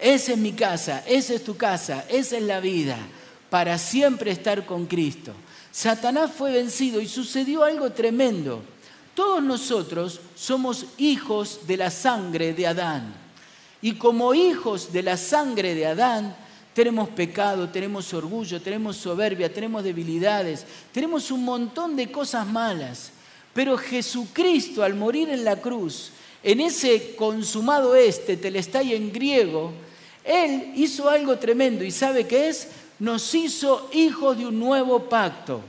Esa 0.00 0.32
es 0.32 0.38
mi 0.38 0.52
casa, 0.52 1.04
esa 1.06 1.34
es 1.34 1.44
tu 1.44 1.56
casa, 1.56 2.04
esa 2.08 2.36
es 2.36 2.42
la 2.42 2.58
vida, 2.58 2.98
para 3.50 3.78
siempre 3.78 4.32
estar 4.32 4.66
con 4.66 4.86
Cristo. 4.86 5.32
Satanás 5.70 6.30
fue 6.36 6.52
vencido 6.52 7.00
y 7.00 7.08
sucedió 7.08 7.64
algo 7.64 7.90
tremendo. 7.90 8.62
Todos 9.14 9.42
nosotros 9.42 10.20
somos 10.36 10.86
hijos 10.96 11.60
de 11.66 11.76
la 11.76 11.90
sangre 11.90 12.52
de 12.52 12.66
Adán. 12.66 13.14
Y 13.80 13.94
como 13.94 14.34
hijos 14.34 14.92
de 14.92 15.02
la 15.02 15.16
sangre 15.16 15.74
de 15.74 15.86
Adán, 15.86 16.36
tenemos 16.74 17.08
pecado, 17.08 17.68
tenemos 17.68 18.14
orgullo, 18.14 18.62
tenemos 18.62 18.96
soberbia, 18.96 19.52
tenemos 19.52 19.82
debilidades, 19.82 20.64
tenemos 20.92 21.30
un 21.30 21.44
montón 21.44 21.96
de 21.96 22.10
cosas 22.10 22.46
malas. 22.46 23.10
Pero 23.52 23.76
Jesucristo 23.76 24.84
al 24.84 24.94
morir 24.94 25.28
en 25.30 25.44
la 25.44 25.56
cruz, 25.56 26.12
en 26.42 26.60
ese 26.60 27.16
consumado 27.16 27.96
este, 27.96 28.36
telestai 28.36 28.94
en 28.94 29.12
griego, 29.12 29.72
Él 30.22 30.72
hizo 30.76 31.08
algo 31.08 31.36
tremendo 31.38 31.82
y 31.82 31.90
¿sabe 31.90 32.26
qué 32.26 32.48
es? 32.48 32.68
Nos 32.98 33.32
hizo 33.34 33.88
hijos 33.92 34.36
de 34.36 34.46
un 34.46 34.58
nuevo 34.58 35.08
pacto. 35.08 35.60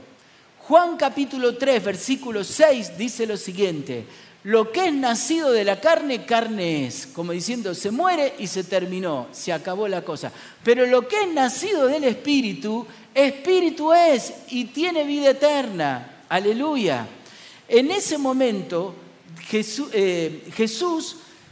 Juan 0.58 0.96
capítulo 0.96 1.56
3, 1.56 1.84
versículo 1.84 2.42
6 2.42 2.98
dice 2.98 3.26
lo 3.26 3.36
siguiente, 3.36 4.04
lo 4.44 4.72
que 4.72 4.86
es 4.86 4.92
nacido 4.92 5.52
de 5.52 5.64
la 5.64 5.80
carne, 5.80 6.24
carne 6.24 6.86
es. 6.86 7.06
Como 7.06 7.32
diciendo, 7.32 7.74
se 7.74 7.90
muere 7.90 8.34
y 8.38 8.46
se 8.46 8.64
terminó, 8.64 9.28
se 9.30 9.52
acabó 9.52 9.86
la 9.86 10.02
cosa. 10.02 10.32
Pero 10.64 10.86
lo 10.86 11.06
que 11.06 11.22
es 11.22 11.28
nacido 11.28 11.86
del 11.86 12.04
Espíritu, 12.04 12.86
Espíritu 13.14 13.92
es 13.92 14.32
y 14.48 14.66
tiene 14.66 15.04
vida 15.04 15.30
eterna. 15.30 16.24
Aleluya. 16.28 17.06
En 17.68 17.90
ese 17.92 18.18
momento 18.18 18.94
Jesús, 19.48 19.90
eh, 19.92 20.42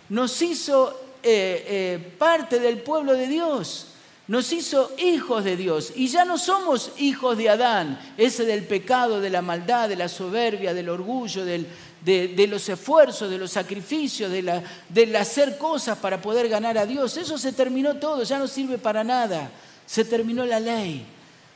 nos 0.08 0.42
hizo 0.42 0.90
eh, 1.22 1.64
eh, 1.68 2.14
parte 2.18 2.58
del 2.58 2.78
pueblo 2.78 3.12
de 3.12 3.28
Dios 3.28 3.88
nos 4.28 4.52
hizo 4.52 4.92
hijos 4.98 5.42
de 5.42 5.56
Dios 5.56 5.92
y 5.96 6.08
ya 6.08 6.26
no 6.26 6.36
somos 6.36 6.92
hijos 6.98 7.36
de 7.38 7.48
Adán, 7.48 7.98
ese 8.18 8.44
del 8.44 8.64
pecado, 8.64 9.20
de 9.20 9.30
la 9.30 9.40
maldad, 9.40 9.88
de 9.88 9.96
la 9.96 10.08
soberbia, 10.08 10.74
del 10.74 10.90
orgullo, 10.90 11.46
de, 11.46 12.46
los 12.46 12.68
esfuerzos, 12.68 13.30
de 13.30 13.38
los 13.38 13.50
sacrificios, 13.50 14.30
de 14.30 14.62
del 14.90 15.16
hacer 15.16 15.56
cosas 15.56 15.96
para 15.96 16.20
poder 16.20 16.46
ganar 16.50 16.76
a 16.76 16.84
Dios. 16.84 17.16
Eso 17.16 17.38
se 17.38 17.52
terminó 17.52 17.96
todo, 17.96 18.22
ya 18.22 18.38
no 18.38 18.46
sirve 18.46 18.76
para 18.76 19.02
nada. 19.02 19.50
Se 19.86 20.04
terminó 20.04 20.44
la 20.44 20.60
ley, 20.60 21.06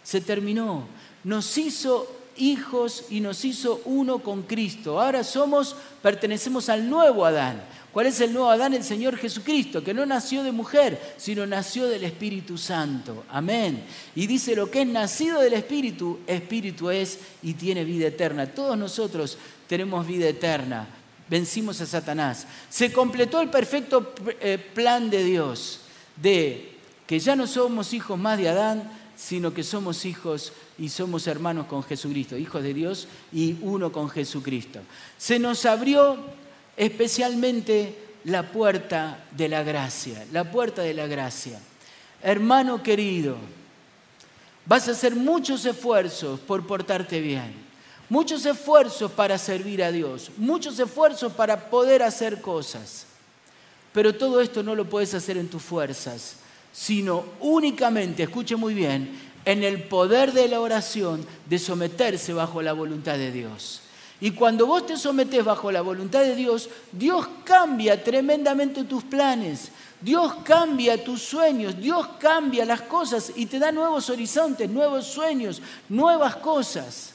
se 0.03 0.23
terminó. 0.23 0.87
Nos 1.25 1.59
hizo 1.59 2.11
hijos 2.39 3.05
y 3.11 3.21
nos 3.21 3.45
hizo 3.45 3.83
uno 3.85 4.21
con 4.21 4.45
Cristo. 4.45 4.99
Ahora 4.99 5.25
somos, 5.25 5.77
pertenecemos 6.01 6.71
al 6.71 6.89
nuevo 6.89 7.27
Adán. 7.27 7.63
¿Cuál 7.93 8.07
es 8.07 8.21
el 8.21 8.33
nuevo 8.33 8.51
Adán? 8.51 8.73
El 8.73 8.85
Señor 8.85 9.19
Jesucristo, 9.19 9.85
que 9.85 9.93
no 9.93 10.07
nació 10.07 10.43
de 10.43 10.51
mujer, 10.51 11.15
sino 11.19 11.47
nació 11.47 11.87
del 11.87 12.05
Espíritu 12.05 12.57
Santo. 12.57 13.25
Amén. 13.29 13.85
Y 14.15 14.27
dice, 14.27 14.57
lo 14.57 14.71
que 14.71 14.81
es 14.81 14.89
nacido 14.89 15.41
del 15.41 15.53
Espíritu, 15.53 16.21
Espíritu 16.27 16.91
es 16.91 17.19
y 17.43 17.53
tiene 17.53 17.85
vida 17.85 18.07
eterna. 18.07 18.47
Todos 18.47 18.79
nosotros 18.79 19.37
tenemos 19.69 20.07
vida 20.07 20.27
eterna. 20.27 20.89
Vencimos 21.29 21.83
a 21.83 21.87
Satanás. 21.87 22.47
Se 22.71 22.91
completó 22.91 23.43
el 23.43 23.51
perfecto 23.51 24.15
eh, 24.41 24.59
plan 24.75 25.11
de 25.11 25.25
Dios 25.25 25.81
de 26.17 26.73
que 27.07 27.19
ya 27.19 27.37
no 27.37 27.47
somos 27.47 27.93
hijos 27.93 28.19
más 28.19 28.39
de 28.39 28.49
Adán, 28.49 28.91
sino 29.17 29.53
que 29.53 29.63
somos 29.63 30.07
hijos 30.07 30.55
y 30.79 30.89
somos 30.89 31.27
hermanos 31.27 31.67
con 31.67 31.83
Jesucristo, 31.83 32.39
hijos 32.39 32.63
de 32.63 32.73
Dios 32.73 33.07
y 33.33 33.57
uno 33.61 33.93
con 33.93 34.09
Jesucristo. 34.09 34.81
Se 35.19 35.39
nos 35.39 35.67
abrió 35.67 36.17
especialmente 36.77 37.99
la 38.25 38.51
puerta 38.51 39.25
de 39.33 39.49
la 39.49 39.63
gracia, 39.63 40.25
la 40.33 40.51
puerta 40.51 40.83
de 40.83 40.95
la 40.95 41.07
gracia. 41.07 41.59
Hermano 42.23 42.83
querido, 42.83 43.37
vas 44.67 44.89
a 44.89 44.93
hacer 44.93 45.17
muchos 45.17 45.65
esfuerzos 45.65 46.39
por 46.41 46.67
portarte 46.67 47.21
bien 47.21 47.73
muchos 48.13 48.45
esfuerzos 48.45 49.11
para 49.11 49.39
servir 49.39 49.83
a 49.83 49.91
Dios, 49.91 50.33
muchos 50.37 50.79
esfuerzos 50.79 51.33
para 51.33 51.71
poder 51.71 52.03
hacer 52.03 52.43
cosas. 52.43 53.07
Pero 53.91 54.15
todo 54.15 54.43
esto 54.43 54.63
no 54.63 54.75
lo 54.75 54.85
puedes 54.87 55.15
hacer 55.15 55.39
en 55.39 55.49
tus 55.49 55.63
fuerzas, 55.63 56.37
sino 56.75 57.25
únicamente, 57.41 58.25
escuche 58.25 58.55
muy 58.55 58.75
bien, 58.75 59.19
en 59.47 59.65
el 59.65 59.85
poder 59.85 60.35
de 60.35 60.47
la 60.47 60.61
oración 60.61 61.25
de 61.49 61.59
someterse 61.59 62.35
bajo 62.35 62.61
la 62.61 62.75
voluntad 62.75 63.17
de 63.17 63.33
Dios. 63.33 63.81
Y 64.23 64.31
cuando 64.31 64.67
vos 64.67 64.87
te 64.87 64.97
sometes 64.97 65.45
bajo 65.45 65.73
la 65.73 65.81
voluntad 65.81 66.21
de 66.21 66.37
Dios, 66.37 66.71
Dios 66.93 67.27
cambia 67.43 68.05
tremendamente 68.05 68.85
tus 68.85 69.03
planes, 69.03 69.73
Dios 70.01 70.35
cambia 70.45 71.03
tus 71.03 71.21
sueños, 71.21 71.77
Dios 71.77 72.07
cambia 72.21 72.65
las 72.65 72.83
cosas 72.83 73.33
y 73.35 73.47
te 73.47 73.59
da 73.59 73.73
nuevos 73.73 74.09
horizontes, 74.11 74.71
nuevos 74.71 75.09
sueños, 75.09 75.61
nuevas 75.89 76.37
cosas. 76.37 77.15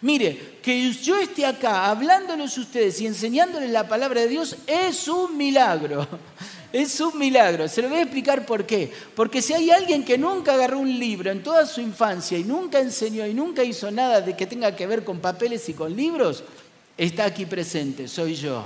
Mire, 0.00 0.60
que 0.62 0.90
yo 0.92 1.18
esté 1.18 1.44
acá 1.44 1.90
hablándoles 1.90 2.56
a 2.56 2.60
ustedes 2.62 2.98
y 3.02 3.06
enseñándoles 3.06 3.68
la 3.68 3.86
palabra 3.86 4.22
de 4.22 4.28
Dios 4.28 4.56
es 4.66 5.06
un 5.08 5.36
milagro. 5.36 6.08
Es 6.72 6.98
un 7.00 7.18
milagro. 7.18 7.68
Se 7.68 7.82
lo 7.82 7.88
voy 7.88 7.98
a 7.98 8.02
explicar 8.02 8.46
por 8.46 8.64
qué. 8.64 8.90
Porque 9.14 9.42
si 9.42 9.52
hay 9.52 9.70
alguien 9.70 10.04
que 10.04 10.16
nunca 10.16 10.54
agarró 10.54 10.78
un 10.78 10.98
libro 10.98 11.30
en 11.30 11.42
toda 11.42 11.66
su 11.66 11.80
infancia 11.80 12.38
y 12.38 12.44
nunca 12.44 12.80
enseñó 12.80 13.26
y 13.26 13.34
nunca 13.34 13.62
hizo 13.62 13.90
nada 13.90 14.20
de 14.20 14.34
que 14.34 14.46
tenga 14.46 14.74
que 14.74 14.86
ver 14.86 15.04
con 15.04 15.20
papeles 15.20 15.68
y 15.68 15.74
con 15.74 15.94
libros, 15.94 16.42
está 16.96 17.24
aquí 17.24 17.44
presente, 17.44 18.08
soy 18.08 18.34
yo. 18.34 18.64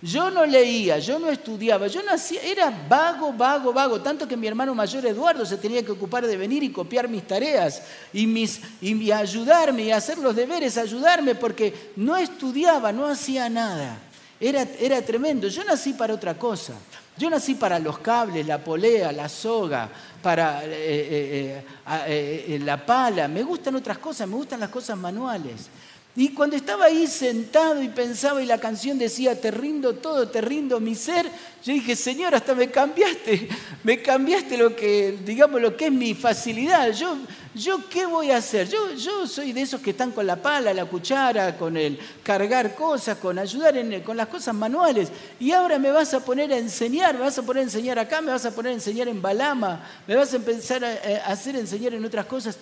Yo 0.00 0.32
no 0.32 0.44
leía, 0.44 0.98
yo 0.98 1.20
no 1.20 1.30
estudiaba, 1.30 1.86
yo 1.86 2.02
nací, 2.02 2.36
era 2.36 2.70
vago, 2.88 3.32
vago, 3.32 3.72
vago, 3.72 4.00
tanto 4.00 4.26
que 4.26 4.36
mi 4.36 4.48
hermano 4.48 4.74
mayor 4.74 5.06
Eduardo 5.06 5.46
se 5.46 5.58
tenía 5.58 5.84
que 5.84 5.92
ocupar 5.92 6.26
de 6.26 6.36
venir 6.36 6.64
y 6.64 6.72
copiar 6.72 7.08
mis 7.08 7.24
tareas 7.24 7.82
y, 8.12 8.26
mis, 8.26 8.60
y 8.80 9.12
ayudarme 9.12 9.84
y 9.84 9.90
hacer 9.92 10.18
los 10.18 10.34
deberes, 10.34 10.76
ayudarme, 10.76 11.36
porque 11.36 11.92
no 11.94 12.16
estudiaba, 12.16 12.90
no 12.90 13.06
hacía 13.06 13.48
nada. 13.48 13.96
Era, 14.40 14.66
era 14.80 15.00
tremendo. 15.02 15.46
Yo 15.46 15.62
nací 15.62 15.92
para 15.92 16.14
otra 16.14 16.36
cosa. 16.36 16.74
Yo 17.18 17.28
nací 17.28 17.54
para 17.54 17.78
los 17.78 17.98
cables, 17.98 18.46
la 18.46 18.58
polea, 18.58 19.12
la 19.12 19.28
soga, 19.28 19.88
para 20.22 20.64
eh, 20.64 20.70
eh, 20.72 21.64
eh, 22.06 22.58
la 22.64 22.84
pala. 22.84 23.28
Me 23.28 23.42
gustan 23.42 23.76
otras 23.76 23.98
cosas, 23.98 24.26
me 24.26 24.36
gustan 24.36 24.60
las 24.60 24.70
cosas 24.70 24.96
manuales. 24.96 25.68
Y 26.14 26.34
cuando 26.34 26.56
estaba 26.56 26.84
ahí 26.84 27.06
sentado 27.06 27.82
y 27.82 27.88
pensaba 27.88 28.42
y 28.42 28.46
la 28.46 28.58
canción 28.58 28.98
decía, 28.98 29.40
te 29.40 29.50
rindo 29.50 29.94
todo, 29.94 30.28
te 30.28 30.42
rindo 30.42 30.78
mi 30.78 30.94
ser, 30.94 31.24
yo 31.64 31.72
dije, 31.72 31.96
Señor, 31.96 32.34
hasta 32.34 32.54
me 32.54 32.70
cambiaste, 32.70 33.48
me 33.82 34.02
cambiaste 34.02 34.58
lo 34.58 34.76
que, 34.76 35.18
digamos, 35.24 35.62
lo 35.62 35.74
que 35.74 35.86
es 35.86 35.92
mi 35.92 36.12
facilidad. 36.12 36.92
Yo, 36.92 37.16
yo 37.54 37.88
¿qué 37.88 38.04
voy 38.04 38.30
a 38.30 38.36
hacer? 38.36 38.68
Yo, 38.68 38.92
yo 38.92 39.26
soy 39.26 39.54
de 39.54 39.62
esos 39.62 39.80
que 39.80 39.90
están 39.90 40.10
con 40.10 40.26
la 40.26 40.36
pala, 40.36 40.74
la 40.74 40.84
cuchara, 40.84 41.56
con 41.56 41.78
el 41.78 41.98
cargar 42.22 42.74
cosas, 42.74 43.16
con 43.16 43.38
ayudar 43.38 43.78
en, 43.78 44.02
con 44.02 44.18
las 44.18 44.28
cosas 44.28 44.54
manuales. 44.54 45.08
Y 45.40 45.52
ahora 45.52 45.78
me 45.78 45.92
vas 45.92 46.12
a 46.12 46.22
poner 46.22 46.52
a 46.52 46.58
enseñar, 46.58 47.14
me 47.14 47.20
vas 47.20 47.38
a 47.38 47.42
poner 47.42 47.62
a 47.62 47.64
enseñar 47.64 47.98
acá, 47.98 48.20
me 48.20 48.32
vas 48.32 48.44
a 48.44 48.54
poner 48.54 48.72
a 48.72 48.74
enseñar 48.74 49.08
en 49.08 49.22
Balama, 49.22 49.82
me 50.06 50.14
vas 50.14 50.30
a 50.34 50.36
empezar 50.36 50.84
a, 50.84 50.90
a 50.90 51.32
hacer 51.32 51.56
enseñar 51.56 51.94
en 51.94 52.04
otras 52.04 52.26
cosas. 52.26 52.58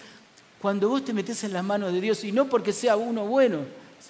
Cuando 0.61 0.89
vos 0.91 1.05
te 1.05 1.15
metes 1.15 1.43
en 1.45 1.55
las 1.55 1.65
manos 1.65 1.93
de 1.93 2.01
Dios, 2.01 2.23
y 2.25 2.33
no 2.33 2.49
porque 2.49 2.73
sea 2.73 2.97
uno 2.97 3.25
bueno, 3.27 3.61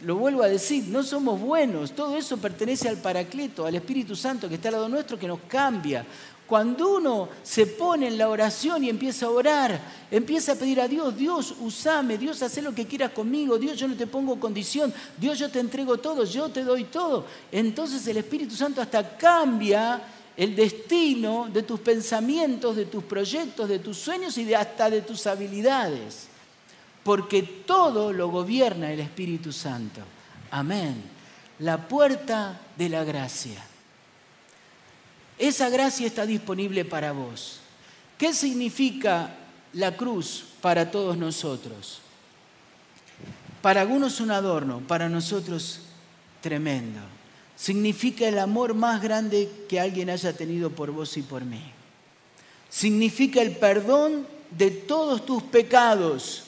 lo 0.04 0.16
vuelvo 0.16 0.42
a 0.42 0.48
decir, 0.48 0.84
no 0.88 1.02
somos 1.02 1.40
buenos, 1.40 1.92
todo 1.92 2.16
eso 2.16 2.36
pertenece 2.38 2.88
al 2.88 2.96
Paracleto, 2.96 3.66
al 3.66 3.74
Espíritu 3.74 4.16
Santo 4.16 4.48
que 4.48 4.54
está 4.56 4.68
al 4.68 4.74
lado 4.74 4.88
nuestro, 4.88 5.18
que 5.18 5.28
nos 5.28 5.40
cambia. 5.48 6.04
Cuando 6.46 6.96
uno 6.96 7.28
se 7.44 7.66
pone 7.66 8.08
en 8.08 8.18
la 8.18 8.28
oración 8.28 8.82
y 8.82 8.88
empieza 8.88 9.26
a 9.26 9.30
orar, 9.30 9.80
empieza 10.10 10.52
a 10.52 10.54
pedir 10.56 10.80
a 10.80 10.88
Dios, 10.88 11.16
Dios, 11.16 11.54
usame, 11.60 12.18
Dios, 12.18 12.42
haz 12.42 12.60
lo 12.60 12.74
que 12.74 12.86
quieras 12.86 13.12
conmigo, 13.12 13.56
Dios, 13.56 13.78
yo 13.78 13.86
no 13.86 13.94
te 13.94 14.08
pongo 14.08 14.40
condición, 14.40 14.92
Dios, 15.16 15.38
yo 15.38 15.48
te 15.48 15.60
entrego 15.60 15.98
todo, 15.98 16.24
yo 16.24 16.48
te 16.48 16.64
doy 16.64 16.84
todo. 16.84 17.26
Entonces 17.52 18.04
el 18.08 18.16
Espíritu 18.16 18.56
Santo 18.56 18.80
hasta 18.80 19.16
cambia 19.16 20.02
el 20.36 20.56
destino 20.56 21.48
de 21.52 21.62
tus 21.62 21.78
pensamientos, 21.78 22.74
de 22.74 22.86
tus 22.86 23.04
proyectos, 23.04 23.68
de 23.68 23.78
tus 23.78 23.98
sueños 23.98 24.36
y 24.36 24.44
de 24.44 24.56
hasta 24.56 24.90
de 24.90 25.02
tus 25.02 25.28
habilidades. 25.28 26.29
Porque 27.04 27.42
todo 27.42 28.12
lo 28.12 28.28
gobierna 28.28 28.92
el 28.92 29.00
Espíritu 29.00 29.52
Santo. 29.52 30.00
Amén. 30.50 31.02
La 31.60 31.88
puerta 31.88 32.60
de 32.76 32.88
la 32.88 33.04
gracia. 33.04 33.64
Esa 35.38 35.70
gracia 35.70 36.06
está 36.06 36.26
disponible 36.26 36.84
para 36.84 37.12
vos. 37.12 37.60
¿Qué 38.18 38.34
significa 38.34 39.34
la 39.72 39.96
cruz 39.96 40.44
para 40.60 40.90
todos 40.90 41.16
nosotros? 41.16 42.00
Para 43.62 43.80
algunos 43.80 44.20
un 44.20 44.30
adorno, 44.30 44.80
para 44.86 45.08
nosotros 45.08 45.80
tremendo. 46.42 47.00
Significa 47.56 48.28
el 48.28 48.38
amor 48.38 48.74
más 48.74 49.00
grande 49.00 49.50
que 49.68 49.80
alguien 49.80 50.10
haya 50.10 50.34
tenido 50.34 50.70
por 50.70 50.90
vos 50.90 51.16
y 51.16 51.22
por 51.22 51.44
mí. 51.44 51.62
Significa 52.68 53.42
el 53.42 53.56
perdón 53.56 54.26
de 54.50 54.70
todos 54.70 55.24
tus 55.24 55.42
pecados 55.42 56.44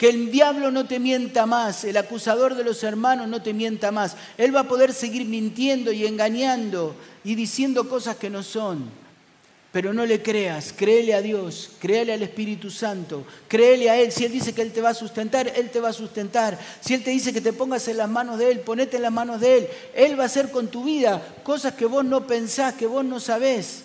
que 0.00 0.08
el 0.08 0.30
diablo 0.30 0.70
no 0.70 0.86
te 0.86 0.98
mienta 0.98 1.44
más, 1.44 1.84
el 1.84 1.98
acusador 1.98 2.54
de 2.54 2.64
los 2.64 2.82
hermanos 2.84 3.28
no 3.28 3.42
te 3.42 3.52
mienta 3.52 3.92
más. 3.92 4.16
Él 4.38 4.56
va 4.56 4.60
a 4.60 4.66
poder 4.66 4.94
seguir 4.94 5.26
mintiendo 5.26 5.92
y 5.92 6.06
engañando 6.06 6.96
y 7.22 7.34
diciendo 7.34 7.86
cosas 7.86 8.16
que 8.16 8.30
no 8.30 8.42
son. 8.42 8.88
Pero 9.72 9.92
no 9.92 10.06
le 10.06 10.22
creas, 10.22 10.72
créele 10.72 11.12
a 11.12 11.20
Dios, 11.20 11.72
créele 11.78 12.14
al 12.14 12.22
Espíritu 12.22 12.70
Santo, 12.70 13.26
créele 13.46 13.90
a 13.90 13.98
Él. 13.98 14.10
Si 14.10 14.24
Él 14.24 14.32
dice 14.32 14.54
que 14.54 14.62
Él 14.62 14.72
te 14.72 14.80
va 14.80 14.88
a 14.88 14.94
sustentar, 14.94 15.52
Él 15.54 15.68
te 15.68 15.80
va 15.80 15.90
a 15.90 15.92
sustentar. 15.92 16.58
Si 16.80 16.94
Él 16.94 17.04
te 17.04 17.10
dice 17.10 17.34
que 17.34 17.42
te 17.42 17.52
pongas 17.52 17.86
en 17.88 17.98
las 17.98 18.08
manos 18.08 18.38
de 18.38 18.50
Él, 18.50 18.60
ponete 18.60 18.96
en 18.96 19.02
las 19.02 19.12
manos 19.12 19.38
de 19.38 19.58
Él. 19.58 19.68
Él 19.94 20.18
va 20.18 20.22
a 20.22 20.26
hacer 20.26 20.50
con 20.50 20.68
tu 20.68 20.82
vida 20.82 21.22
cosas 21.42 21.74
que 21.74 21.84
vos 21.84 22.06
no 22.06 22.26
pensás, 22.26 22.72
que 22.72 22.86
vos 22.86 23.04
no 23.04 23.20
sabés. 23.20 23.82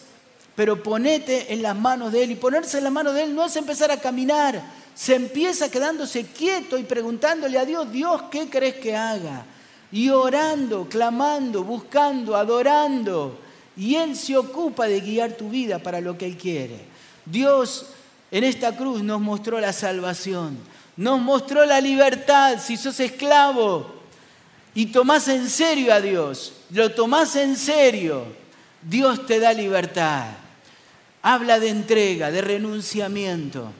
Pero 0.55 0.81
ponete 0.81 1.51
en 1.51 1.61
las 1.61 1.75
manos 1.75 2.13
de 2.13 2.23
Él. 2.23 2.31
Y 2.31 2.35
ponerse 2.35 2.77
en 2.77 2.85
las 2.85 2.93
manos 2.93 3.15
de 3.15 3.23
Él 3.23 3.35
no 3.35 3.45
es 3.45 3.55
empezar 3.57 3.91
a 3.91 3.99
caminar, 3.99 4.63
se 4.95 5.13
empieza 5.13 5.69
quedándose 5.69 6.25
quieto 6.25 6.77
y 6.77 6.83
preguntándole 6.83 7.59
a 7.59 7.65
Dios, 7.65 7.91
Dios, 7.91 8.23
¿qué 8.31 8.49
crees 8.49 8.75
que 8.75 8.95
haga? 8.95 9.45
Y 9.91 10.09
orando, 10.09 10.87
clamando, 10.89 11.63
buscando, 11.63 12.35
adorando. 12.35 13.37
Y 13.75 13.95
Él 13.95 14.15
se 14.15 14.37
ocupa 14.37 14.87
de 14.87 15.01
guiar 15.01 15.33
tu 15.33 15.49
vida 15.49 15.79
para 15.79 15.99
lo 15.99 16.17
que 16.17 16.25
Él 16.25 16.37
quiere. 16.37 16.79
Dios 17.25 17.87
en 18.31 18.45
esta 18.45 18.75
cruz 18.75 19.03
nos 19.03 19.19
mostró 19.19 19.59
la 19.59 19.73
salvación, 19.73 20.57
nos 20.95 21.19
mostró 21.19 21.65
la 21.65 21.81
libertad 21.81 22.57
si 22.63 22.77
sos 22.77 22.99
esclavo 23.01 23.93
y 24.73 24.87
tomás 24.87 25.27
en 25.27 25.49
serio 25.49 25.93
a 25.93 25.99
Dios, 25.99 26.53
lo 26.71 26.91
tomás 26.91 27.35
en 27.35 27.57
serio, 27.57 28.23
Dios 28.81 29.25
te 29.25 29.39
da 29.39 29.51
libertad. 29.51 30.27
Habla 31.21 31.59
de 31.59 31.69
entrega, 31.69 32.31
de 32.31 32.41
renunciamiento 32.41 33.71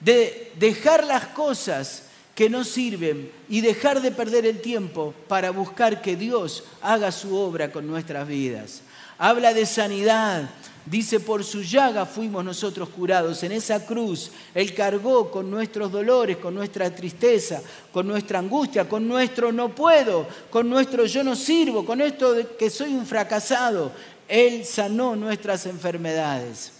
de 0.00 0.45
dejar 0.58 1.04
las 1.04 1.26
cosas 1.26 2.02
que 2.34 2.50
no 2.50 2.64
sirven 2.64 3.30
y 3.48 3.62
dejar 3.62 4.02
de 4.02 4.10
perder 4.10 4.44
el 4.44 4.60
tiempo 4.60 5.14
para 5.26 5.50
buscar 5.50 6.02
que 6.02 6.16
Dios 6.16 6.64
haga 6.82 7.10
su 7.10 7.34
obra 7.34 7.72
con 7.72 7.86
nuestras 7.86 8.28
vidas. 8.28 8.82
Habla 9.18 9.54
de 9.54 9.64
sanidad. 9.64 10.50
Dice, 10.84 11.18
por 11.18 11.42
su 11.42 11.62
llaga 11.62 12.04
fuimos 12.04 12.44
nosotros 12.44 12.90
curados. 12.90 13.42
En 13.42 13.52
esa 13.52 13.84
cruz 13.84 14.30
Él 14.54 14.74
cargó 14.74 15.30
con 15.30 15.50
nuestros 15.50 15.90
dolores, 15.90 16.36
con 16.36 16.54
nuestra 16.54 16.94
tristeza, 16.94 17.60
con 17.90 18.06
nuestra 18.06 18.38
angustia, 18.38 18.86
con 18.86 19.08
nuestro 19.08 19.50
no 19.50 19.74
puedo, 19.74 20.28
con 20.50 20.68
nuestro 20.68 21.06
yo 21.06 21.24
no 21.24 21.34
sirvo, 21.34 21.86
con 21.86 22.02
esto 22.02 22.34
de 22.34 22.46
que 22.56 22.68
soy 22.68 22.92
un 22.92 23.06
fracasado. 23.06 23.92
Él 24.28 24.64
sanó 24.66 25.16
nuestras 25.16 25.64
enfermedades. 25.66 26.72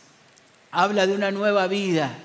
Habla 0.71 1.07
de 1.07 1.15
una 1.15 1.31
nueva 1.31 1.67
vida 1.67 2.17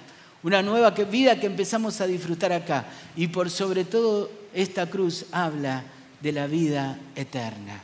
una 0.44 0.62
nueva 0.62 0.92
vida 0.92 1.40
que 1.40 1.48
empezamos 1.48 2.02
a 2.02 2.08
disfrutar 2.08 2.52
acá. 2.52 2.86
Y 3.16 3.28
por 3.28 3.50
sobre 3.50 3.86
todo 3.86 4.32
esta 4.54 4.90
cruz 4.90 5.26
habla 5.32 5.84
de 6.22 6.32
la 6.32 6.48
vida 6.48 7.00
eterna. 7.16 7.82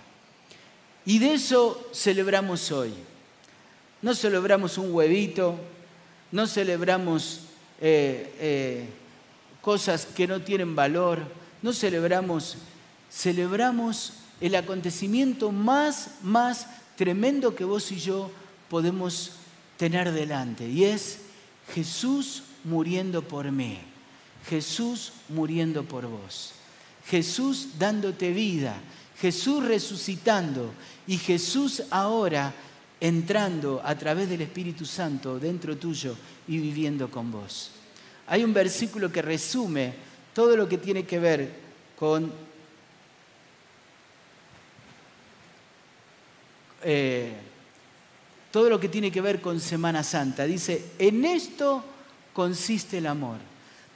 Y 1.06 1.20
de 1.20 1.34
eso 1.34 1.89
celebramos 1.93 2.72
hoy. 2.72 2.93
No 4.02 4.13
celebramos 4.13 4.78
un 4.78 4.93
huevito, 4.93 5.56
no 6.32 6.46
celebramos 6.48 7.41
eh, 7.80 8.34
eh, 8.39 8.89
cosas 9.62 10.06
que 10.06 10.28
no 10.28 10.41
tienen 10.41 10.76
valor, 10.76 11.20
no 11.62 11.74
celebramos, 11.74 12.58
celebramos 13.12 14.13
el 14.39 14.56
acontecimiento 14.56 15.52
más, 15.52 16.12
más 16.22 16.67
tremendo 16.96 17.56
que 17.56 17.63
vos 17.63 17.91
y 17.91 18.00
yo 18.00 18.30
podemos 18.70 19.32
tener 19.78 20.12
delante. 20.12 20.67
Y 20.67 20.84
es 20.84 21.20
Jesús 21.74 22.43
muriendo 22.68 23.22
por 23.22 23.52
mí, 23.52 23.80
Jesús 24.48 25.14
muriendo 25.30 25.84
por 25.84 26.06
vos, 26.06 26.54
Jesús 27.08 27.80
dándote 27.80 28.32
vida, 28.32 28.78
Jesús 29.20 29.66
resucitando 29.66 30.74
y 31.08 31.18
Jesús 31.18 31.84
ahora 31.90 32.54
entrando 33.00 33.82
a 33.84 33.96
través 33.98 34.30
del 34.30 34.42
Espíritu 34.42 34.86
Santo 34.86 35.40
dentro 35.40 35.78
tuyo 35.78 36.16
y 36.48 36.60
viviendo 36.60 37.10
con 37.10 37.32
vos. 37.32 37.72
Hay 38.28 38.44
un 38.44 38.54
versículo 38.54 39.12
que 39.12 39.22
resume 39.22 39.94
todo 40.34 40.58
lo 40.58 40.68
que 40.68 40.78
tiene 40.78 41.06
que 41.06 41.20
ver 41.20 41.52
con 41.98 42.32
eh, 46.84 47.34
todo 48.52 48.70
lo 48.70 48.80
que 48.80 48.90
tiene 48.90 49.12
que 49.12 49.22
ver 49.22 49.40
con 49.40 49.60
Semana 49.60 50.04
Santa. 50.04 50.46
Dice, 50.46 50.92
en 51.00 51.24
esto 51.26 51.84
consiste 52.38 53.00
el 53.00 53.08
amor. 53.08 53.38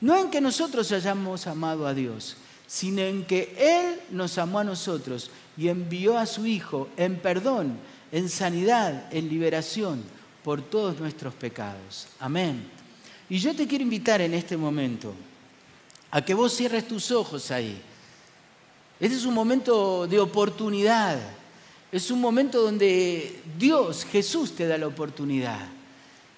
No 0.02 0.18
en 0.18 0.32
que 0.32 0.42
nosotros 0.42 0.92
hayamos 0.92 1.46
amado 1.46 1.86
a 1.86 1.94
Dios, 1.94 2.38
sino 2.66 3.04
en 3.04 3.24
que 3.24 3.56
Él 3.56 4.00
nos 4.10 4.40
amó 4.40 4.58
a 4.58 4.64
nosotros 4.64 5.30
y 5.56 5.68
envió 5.68 6.18
a 6.18 6.26
su 6.26 6.48
Hijo 6.48 6.90
en 6.98 7.20
perdón, 7.20 7.78
en 8.12 8.30
sanidad, 8.30 9.14
en 9.14 9.30
liberación 9.30 10.02
por 10.44 10.64
todos 10.64 11.00
nuestros 11.00 11.36
pecados. 11.36 12.08
Amén. 12.20 12.68
Y 13.30 13.38
yo 13.38 13.56
te 13.56 13.68
quiero 13.68 13.84
invitar 13.84 14.22
en 14.22 14.34
este 14.34 14.58
momento 14.58 15.14
a 16.10 16.26
que 16.26 16.34
vos 16.34 16.52
cierres 16.52 16.88
tus 16.88 17.12
ojos 17.12 17.52
ahí. 17.52 17.80
Este 19.00 19.18
es 19.18 19.26
un 19.26 19.36
momento 19.36 20.08
de 20.08 20.20
oportunidad. 20.20 21.20
Es 21.92 22.10
un 22.10 22.20
momento 22.20 22.60
donde 22.60 23.40
Dios, 23.60 24.04
Jesús, 24.04 24.56
te 24.56 24.66
da 24.66 24.80
la 24.80 24.88
oportunidad. 24.88 25.68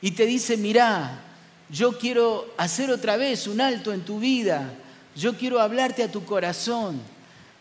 Y 0.01 0.11
te 0.11 0.25
dice, 0.25 0.57
mirá, 0.57 1.29
yo 1.69 1.97
quiero 1.97 2.47
hacer 2.58 2.91
otra 2.91 3.17
vez 3.17 3.47
un 3.47 3.62
alto 3.62 3.93
en 3.93 4.02
tu 4.02 4.19
vida, 4.19 4.73
yo 5.15 5.38
quiero 5.38 5.60
hablarte 5.60 6.04
a 6.04 6.12
tu 6.12 6.23
corazón, 6.26 6.99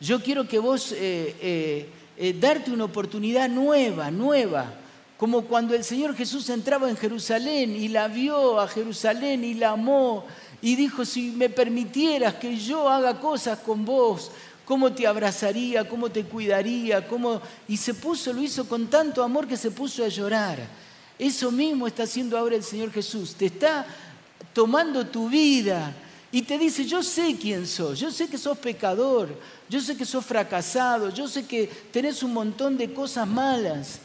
yo 0.00 0.22
quiero 0.22 0.48
que 0.48 0.58
vos 0.58 0.92
eh, 0.92 1.36
eh, 1.40 1.88
eh, 2.16 2.36
darte 2.38 2.70
una 2.70 2.84
oportunidad 2.84 3.48
nueva, 3.48 4.10
nueva, 4.10 4.74
como 5.16 5.42
cuando 5.42 5.74
el 5.74 5.84
Señor 5.84 6.16
Jesús 6.16 6.48
entraba 6.50 6.90
en 6.90 6.96
Jerusalén 6.96 7.76
y 7.76 7.88
la 7.88 8.08
vio 8.08 8.58
a 8.58 8.66
Jerusalén 8.66 9.44
y 9.44 9.54
la 9.54 9.70
amó 9.70 10.24
y 10.60 10.76
dijo, 10.76 11.04
si 11.04 11.30
me 11.30 11.48
permitieras 11.48 12.34
que 12.34 12.56
yo 12.56 12.88
haga 12.88 13.20
cosas 13.20 13.58
con 13.60 13.84
vos, 13.84 14.30
cómo 14.64 14.92
te 14.92 15.06
abrazaría, 15.06 15.88
cómo 15.88 16.10
te 16.10 16.24
cuidaría, 16.24 17.06
cómo... 17.06 17.40
Y 17.68 17.76
se 17.76 17.94
puso, 17.94 18.32
lo 18.32 18.40
hizo 18.40 18.68
con 18.68 18.86
tanto 18.86 19.22
amor 19.22 19.46
que 19.46 19.56
se 19.56 19.70
puso 19.70 20.04
a 20.04 20.08
llorar. 20.08 20.58
Eso 21.18 21.50
mismo 21.50 21.86
está 21.86 22.04
haciendo 22.04 22.36
ahora 22.36 22.56
el 22.56 22.62
Señor 22.62 22.90
Jesús. 22.92 23.34
Te 23.34 23.46
está 23.46 23.86
tomando 24.52 25.06
tu 25.06 25.28
vida 25.28 25.94
y 26.30 26.42
te 26.42 26.58
dice, 26.58 26.84
yo 26.84 27.02
sé 27.02 27.36
quién 27.40 27.66
sos, 27.66 28.00
yo 28.00 28.10
sé 28.10 28.28
que 28.28 28.38
sos 28.38 28.56
pecador, 28.58 29.28
yo 29.68 29.80
sé 29.80 29.96
que 29.96 30.06
sos 30.06 30.24
fracasado, 30.24 31.10
yo 31.10 31.28
sé 31.28 31.46
que 31.46 31.66
tenés 31.92 32.22
un 32.22 32.32
montón 32.32 32.76
de 32.76 32.92
cosas 32.92 33.28
malas, 33.28 33.98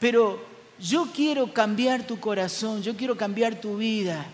pero 0.00 0.44
yo 0.78 1.08
quiero 1.14 1.52
cambiar 1.52 2.06
tu 2.06 2.18
corazón, 2.18 2.82
yo 2.82 2.96
quiero 2.96 3.16
cambiar 3.16 3.60
tu 3.60 3.76
vida. 3.76 4.26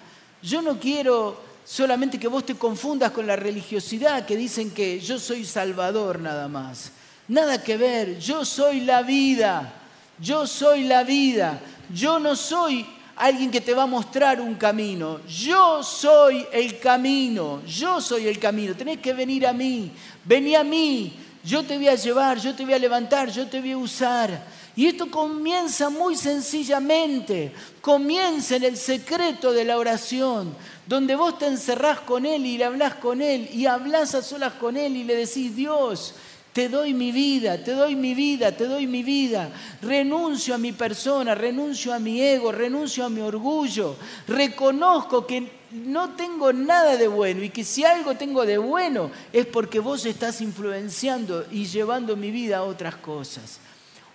Yo 0.43 0.63
no 0.63 0.81
quiero 0.81 1.39
solamente 1.65 2.19
que 2.19 2.29
vos 2.29 2.47
te 2.47 2.55
confundas 2.55 3.11
con 3.13 3.27
la 3.27 3.37
religiosidad 3.37 4.25
que 4.25 4.37
dicen 4.37 4.71
que 4.71 4.99
yo 5.01 5.19
soy 5.19 5.45
salvador 5.45 6.19
nada 6.21 6.49
más. 6.49 6.93
Nada 7.29 7.63
que 7.63 7.77
ver, 7.77 8.19
yo 8.19 8.45
soy 8.45 8.81
la 8.81 9.03
vida, 9.03 9.73
yo 10.19 10.47
soy 10.47 10.85
la 10.85 11.05
vida. 11.05 11.61
Yo 11.93 12.19
no 12.19 12.37
soy 12.37 12.87
alguien 13.17 13.51
que 13.51 13.61
te 13.61 13.75
va 13.75 13.83
a 13.83 13.87
mostrar 13.87 14.41
un 14.41 14.55
camino. 14.55 15.21
Yo 15.27 15.83
soy 15.83 16.47
el 16.53 16.79
camino. 16.79 17.63
Yo 17.67 18.01
soy 18.01 18.27
el 18.27 18.39
camino. 18.39 18.75
Tenés 18.75 18.99
que 18.99 19.13
venir 19.13 19.47
a 19.47 19.53
mí. 19.53 19.91
Vení 20.25 20.55
a 20.55 20.65
mí. 20.65 21.13
Yo 21.43 21.63
te 21.63 21.77
voy 21.77 21.89
a 21.89 21.95
llevar, 21.95 22.39
yo 22.39 22.55
te 22.55 22.65
voy 22.65 22.75
a 22.75 22.79
levantar, 22.79 23.31
yo 23.31 23.47
te 23.47 23.61
voy 23.61 23.73
a 23.73 23.79
usar. 23.79 24.45
Y 24.77 24.87
esto 24.87 25.11
comienza 25.11 25.89
muy 25.91 26.15
sencillamente, 26.15 27.53
comienza 27.81 28.57
en 28.57 28.65
el 28.65 28.77
secreto 28.77 29.53
de 29.53 29.65
la 29.65 29.79
oración, 29.79 30.55
donde 30.87 31.17
vos 31.17 31.39
te 31.39 31.47
encerrás 31.47 32.01
con 32.01 32.25
Él 32.27 32.45
y 32.47 32.59
le 32.59 32.65
hablas 32.65 32.95
con 32.95 33.21
Él 33.23 33.49
y 33.53 33.67
hablas 33.67 34.15
a 34.15 34.23
solas 34.23 34.55
con 34.55 34.77
Él 34.77 34.97
y 34.97 35.05
le 35.05 35.17
decís, 35.17 35.57
Dios, 35.57 36.15
te 36.53 36.69
doy 36.69 36.95
mi 36.95 37.13
vida, 37.13 37.63
te 37.63 37.73
doy 37.73 37.95
mi 37.95 38.13
vida, 38.15 38.51
te 38.53 38.67
doy 38.67 38.87
mi 38.87 39.05
vida. 39.05 39.51
Renuncio 39.83 40.55
a 40.55 40.59
mi 40.59 40.73
persona, 40.73 41.35
renuncio 41.35 41.95
a 41.95 42.01
mi 42.01 42.21
ego, 42.21 42.51
renuncio 42.51 43.05
a 43.05 43.09
mi 43.09 43.21
orgullo. 43.21 43.95
Reconozco 44.27 45.27
que 45.27 45.61
no 45.71 46.11
tengo 46.11 46.53
nada 46.53 46.97
de 46.97 47.07
bueno 47.07 47.45
y 47.45 47.51
que 47.51 47.63
si 47.63 47.85
algo 47.85 48.17
tengo 48.17 48.45
de 48.45 48.59
bueno 48.59 49.13
es 49.33 49.47
porque 49.47 49.79
vos 49.79 50.05
estás 50.07 50.41
influenciando 50.41 51.47
y 51.53 51.67
llevando 51.67 52.17
mi 52.17 52.33
vida 52.33 52.59
a 52.59 52.65
otras 52.65 52.97
cosas. 52.97 53.61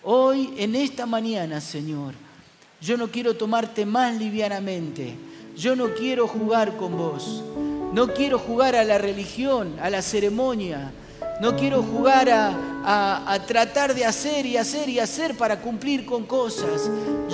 Hoy, 0.03 0.53
en 0.57 0.75
esta 0.75 1.05
mañana, 1.05 1.61
Señor, 1.61 2.15
yo 2.81 2.97
no 2.97 3.09
quiero 3.09 3.35
tomarte 3.37 3.85
más 3.85 4.13
livianamente. 4.17 5.15
Yo 5.55 5.77
no 5.77 5.93
quiero 5.93 6.27
jugar 6.27 6.75
con 6.75 6.97
vos. 6.97 7.41
No 7.93 8.13
quiero 8.13 8.37
jugar 8.39 8.75
a 8.75 8.83
la 8.83 8.97
religión, 8.97 9.77
a 9.79 9.89
la 9.89 10.01
ceremonia 10.01 10.91
no 11.39 11.55
quiero 11.55 11.83
jugar 11.83 12.29
a, 12.29 13.39
tratar 13.47 13.93
de 13.93 14.05
hacer 14.05 14.45
y 14.45 14.57
hacer 14.57 14.89
y 14.89 14.99
hacer 14.99 15.35
para 15.35 15.59
cumplir 15.59 16.05
con 16.05 16.23
cosas. 16.23 16.89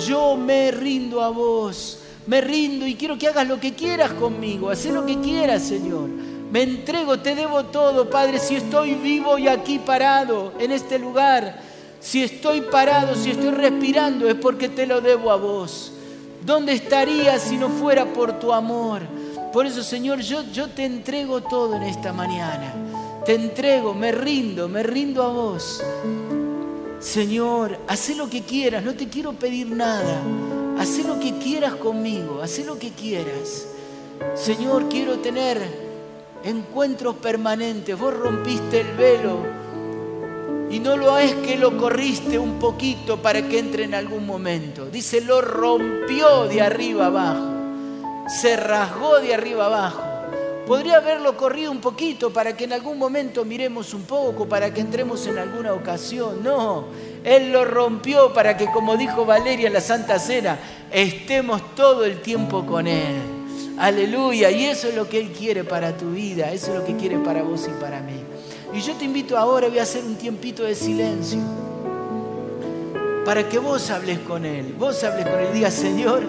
Yo 0.06 0.36
me 0.36 0.70
rindo 0.70 1.22
a 1.22 1.28
vos. 1.28 1.98
Me 2.26 2.40
rindo 2.40 2.86
y 2.86 2.94
quiero 2.94 3.18
que 3.18 3.28
hagas 3.28 3.46
lo 3.46 3.60
que 3.60 3.74
quieras 3.74 4.12
conmigo. 4.12 4.70
Haz 4.70 4.86
lo 4.86 5.04
que 5.04 5.20
quieras, 5.20 5.62
Señor. 5.62 6.08
Me 6.50 6.62
entrego, 6.62 7.18
te 7.18 7.34
debo 7.34 7.64
todo, 7.64 8.08
Padre. 8.10 8.38
Si 8.38 8.56
estoy 8.56 8.94
vivo 8.94 9.38
y 9.38 9.48
aquí 9.48 9.78
parado 9.78 10.52
en 10.58 10.72
este 10.72 10.98
lugar, 10.98 11.60
si 12.00 12.22
estoy 12.22 12.62
parado, 12.62 13.14
si 13.14 13.30
estoy 13.30 13.50
respirando, 13.50 14.28
es 14.28 14.34
porque 14.34 14.68
te 14.68 14.86
lo 14.86 15.00
debo 15.00 15.30
a 15.30 15.36
vos. 15.36 15.92
¿Dónde 16.44 16.72
estaría 16.72 17.38
si 17.38 17.56
no 17.56 17.68
fuera 17.68 18.12
por 18.12 18.38
tu 18.38 18.52
amor? 18.52 19.02
Por 19.52 19.66
eso, 19.66 19.82
Señor, 19.82 20.20
yo, 20.20 20.42
yo 20.52 20.68
te 20.68 20.84
entrego 20.84 21.42
todo 21.42 21.76
en 21.76 21.82
esta 21.82 22.12
mañana 22.12 22.91
te 23.24 23.34
entrego, 23.34 23.94
me 23.94 24.12
rindo, 24.12 24.68
me 24.68 24.82
rindo 24.82 25.22
a 25.22 25.28
vos. 25.28 25.82
Señor, 26.98 27.78
haz 27.88 28.16
lo 28.16 28.28
que 28.28 28.42
quieras, 28.42 28.84
no 28.84 28.94
te 28.94 29.08
quiero 29.08 29.32
pedir 29.32 29.68
nada. 29.70 30.22
Haz 30.78 30.98
lo 31.06 31.18
que 31.18 31.38
quieras 31.38 31.74
conmigo, 31.74 32.40
haz 32.42 32.58
lo 32.60 32.78
que 32.78 32.90
quieras. 32.90 33.66
Señor, 34.34 34.88
quiero 34.88 35.18
tener 35.18 35.60
encuentros 36.44 37.16
permanentes. 37.16 37.98
Vos 37.98 38.14
rompiste 38.14 38.80
el 38.80 38.96
velo 38.96 39.38
y 40.70 40.78
no 40.80 40.96
lo 40.96 41.18
es 41.18 41.34
que 41.34 41.56
lo 41.56 41.76
corriste 41.76 42.38
un 42.38 42.58
poquito 42.58 43.20
para 43.20 43.46
que 43.46 43.58
entre 43.58 43.84
en 43.84 43.94
algún 43.94 44.26
momento. 44.26 44.86
Dice, 44.86 45.20
lo 45.20 45.40
rompió 45.42 46.44
de 46.44 46.62
arriba 46.62 47.06
abajo. 47.06 47.48
Se 48.40 48.56
rasgó 48.56 49.18
de 49.18 49.34
arriba 49.34 49.66
abajo. 49.66 50.11
Podría 50.66 50.98
haberlo 50.98 51.36
corrido 51.36 51.72
un 51.72 51.80
poquito 51.80 52.32
para 52.32 52.56
que 52.56 52.64
en 52.64 52.72
algún 52.72 52.96
momento 52.96 53.44
miremos 53.44 53.92
un 53.94 54.02
poco, 54.02 54.48
para 54.48 54.72
que 54.72 54.80
entremos 54.80 55.26
en 55.26 55.38
alguna 55.38 55.72
ocasión. 55.72 56.42
No, 56.42 56.84
Él 57.24 57.50
lo 57.50 57.64
rompió 57.64 58.32
para 58.32 58.56
que, 58.56 58.66
como 58.66 58.96
dijo 58.96 59.26
Valeria 59.26 59.66
en 59.66 59.72
la 59.72 59.80
Santa 59.80 60.20
Cena, 60.20 60.58
estemos 60.92 61.74
todo 61.74 62.04
el 62.04 62.22
tiempo 62.22 62.64
con 62.64 62.86
Él. 62.86 63.16
Aleluya. 63.76 64.52
Y 64.52 64.66
eso 64.66 64.88
es 64.88 64.94
lo 64.94 65.08
que 65.08 65.18
Él 65.18 65.32
quiere 65.32 65.64
para 65.64 65.96
tu 65.96 66.12
vida, 66.12 66.52
eso 66.52 66.72
es 66.72 66.78
lo 66.78 66.84
que 66.84 66.96
quiere 66.96 67.18
para 67.18 67.42
vos 67.42 67.68
y 67.68 67.80
para 67.80 68.00
mí. 68.00 68.22
Y 68.72 68.80
yo 68.80 68.94
te 68.94 69.04
invito 69.04 69.36
ahora, 69.36 69.68
voy 69.68 69.80
a 69.80 69.82
hacer 69.82 70.04
un 70.04 70.14
tiempito 70.14 70.62
de 70.62 70.76
silencio, 70.76 71.40
para 73.24 73.48
que 73.48 73.58
vos 73.58 73.90
hables 73.90 74.20
con 74.20 74.46
Él, 74.46 74.74
vos 74.78 75.02
hables 75.02 75.26
con 75.26 75.40
Él 75.40 75.48
y 75.50 75.54
digas, 75.56 75.74
Señor, 75.74 76.22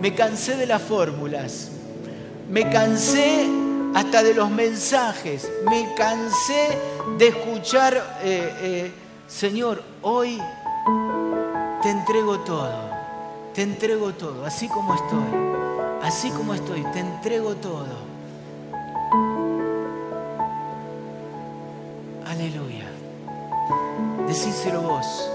me 0.00 0.14
cansé 0.14 0.56
de 0.56 0.66
las 0.66 0.80
fórmulas, 0.80 1.72
me 2.48 2.70
cansé 2.70 3.63
hasta 3.94 4.22
de 4.22 4.34
los 4.34 4.50
mensajes. 4.50 5.50
Me 5.68 5.94
cansé 5.94 6.78
de 7.16 7.28
escuchar, 7.28 8.18
eh, 8.22 8.54
eh, 8.60 8.92
Señor, 9.26 9.82
hoy 10.02 10.40
te 11.82 11.90
entrego 11.90 12.40
todo, 12.40 12.90
te 13.54 13.62
entrego 13.62 14.12
todo, 14.12 14.44
así 14.44 14.68
como 14.68 14.94
estoy, 14.94 16.02
así 16.02 16.30
como 16.30 16.54
estoy, 16.54 16.82
te 16.92 17.00
entrego 17.00 17.54
todo. 17.56 18.04
Aleluya. 22.26 22.90
Decíselo 24.26 24.82
vos. 24.82 25.33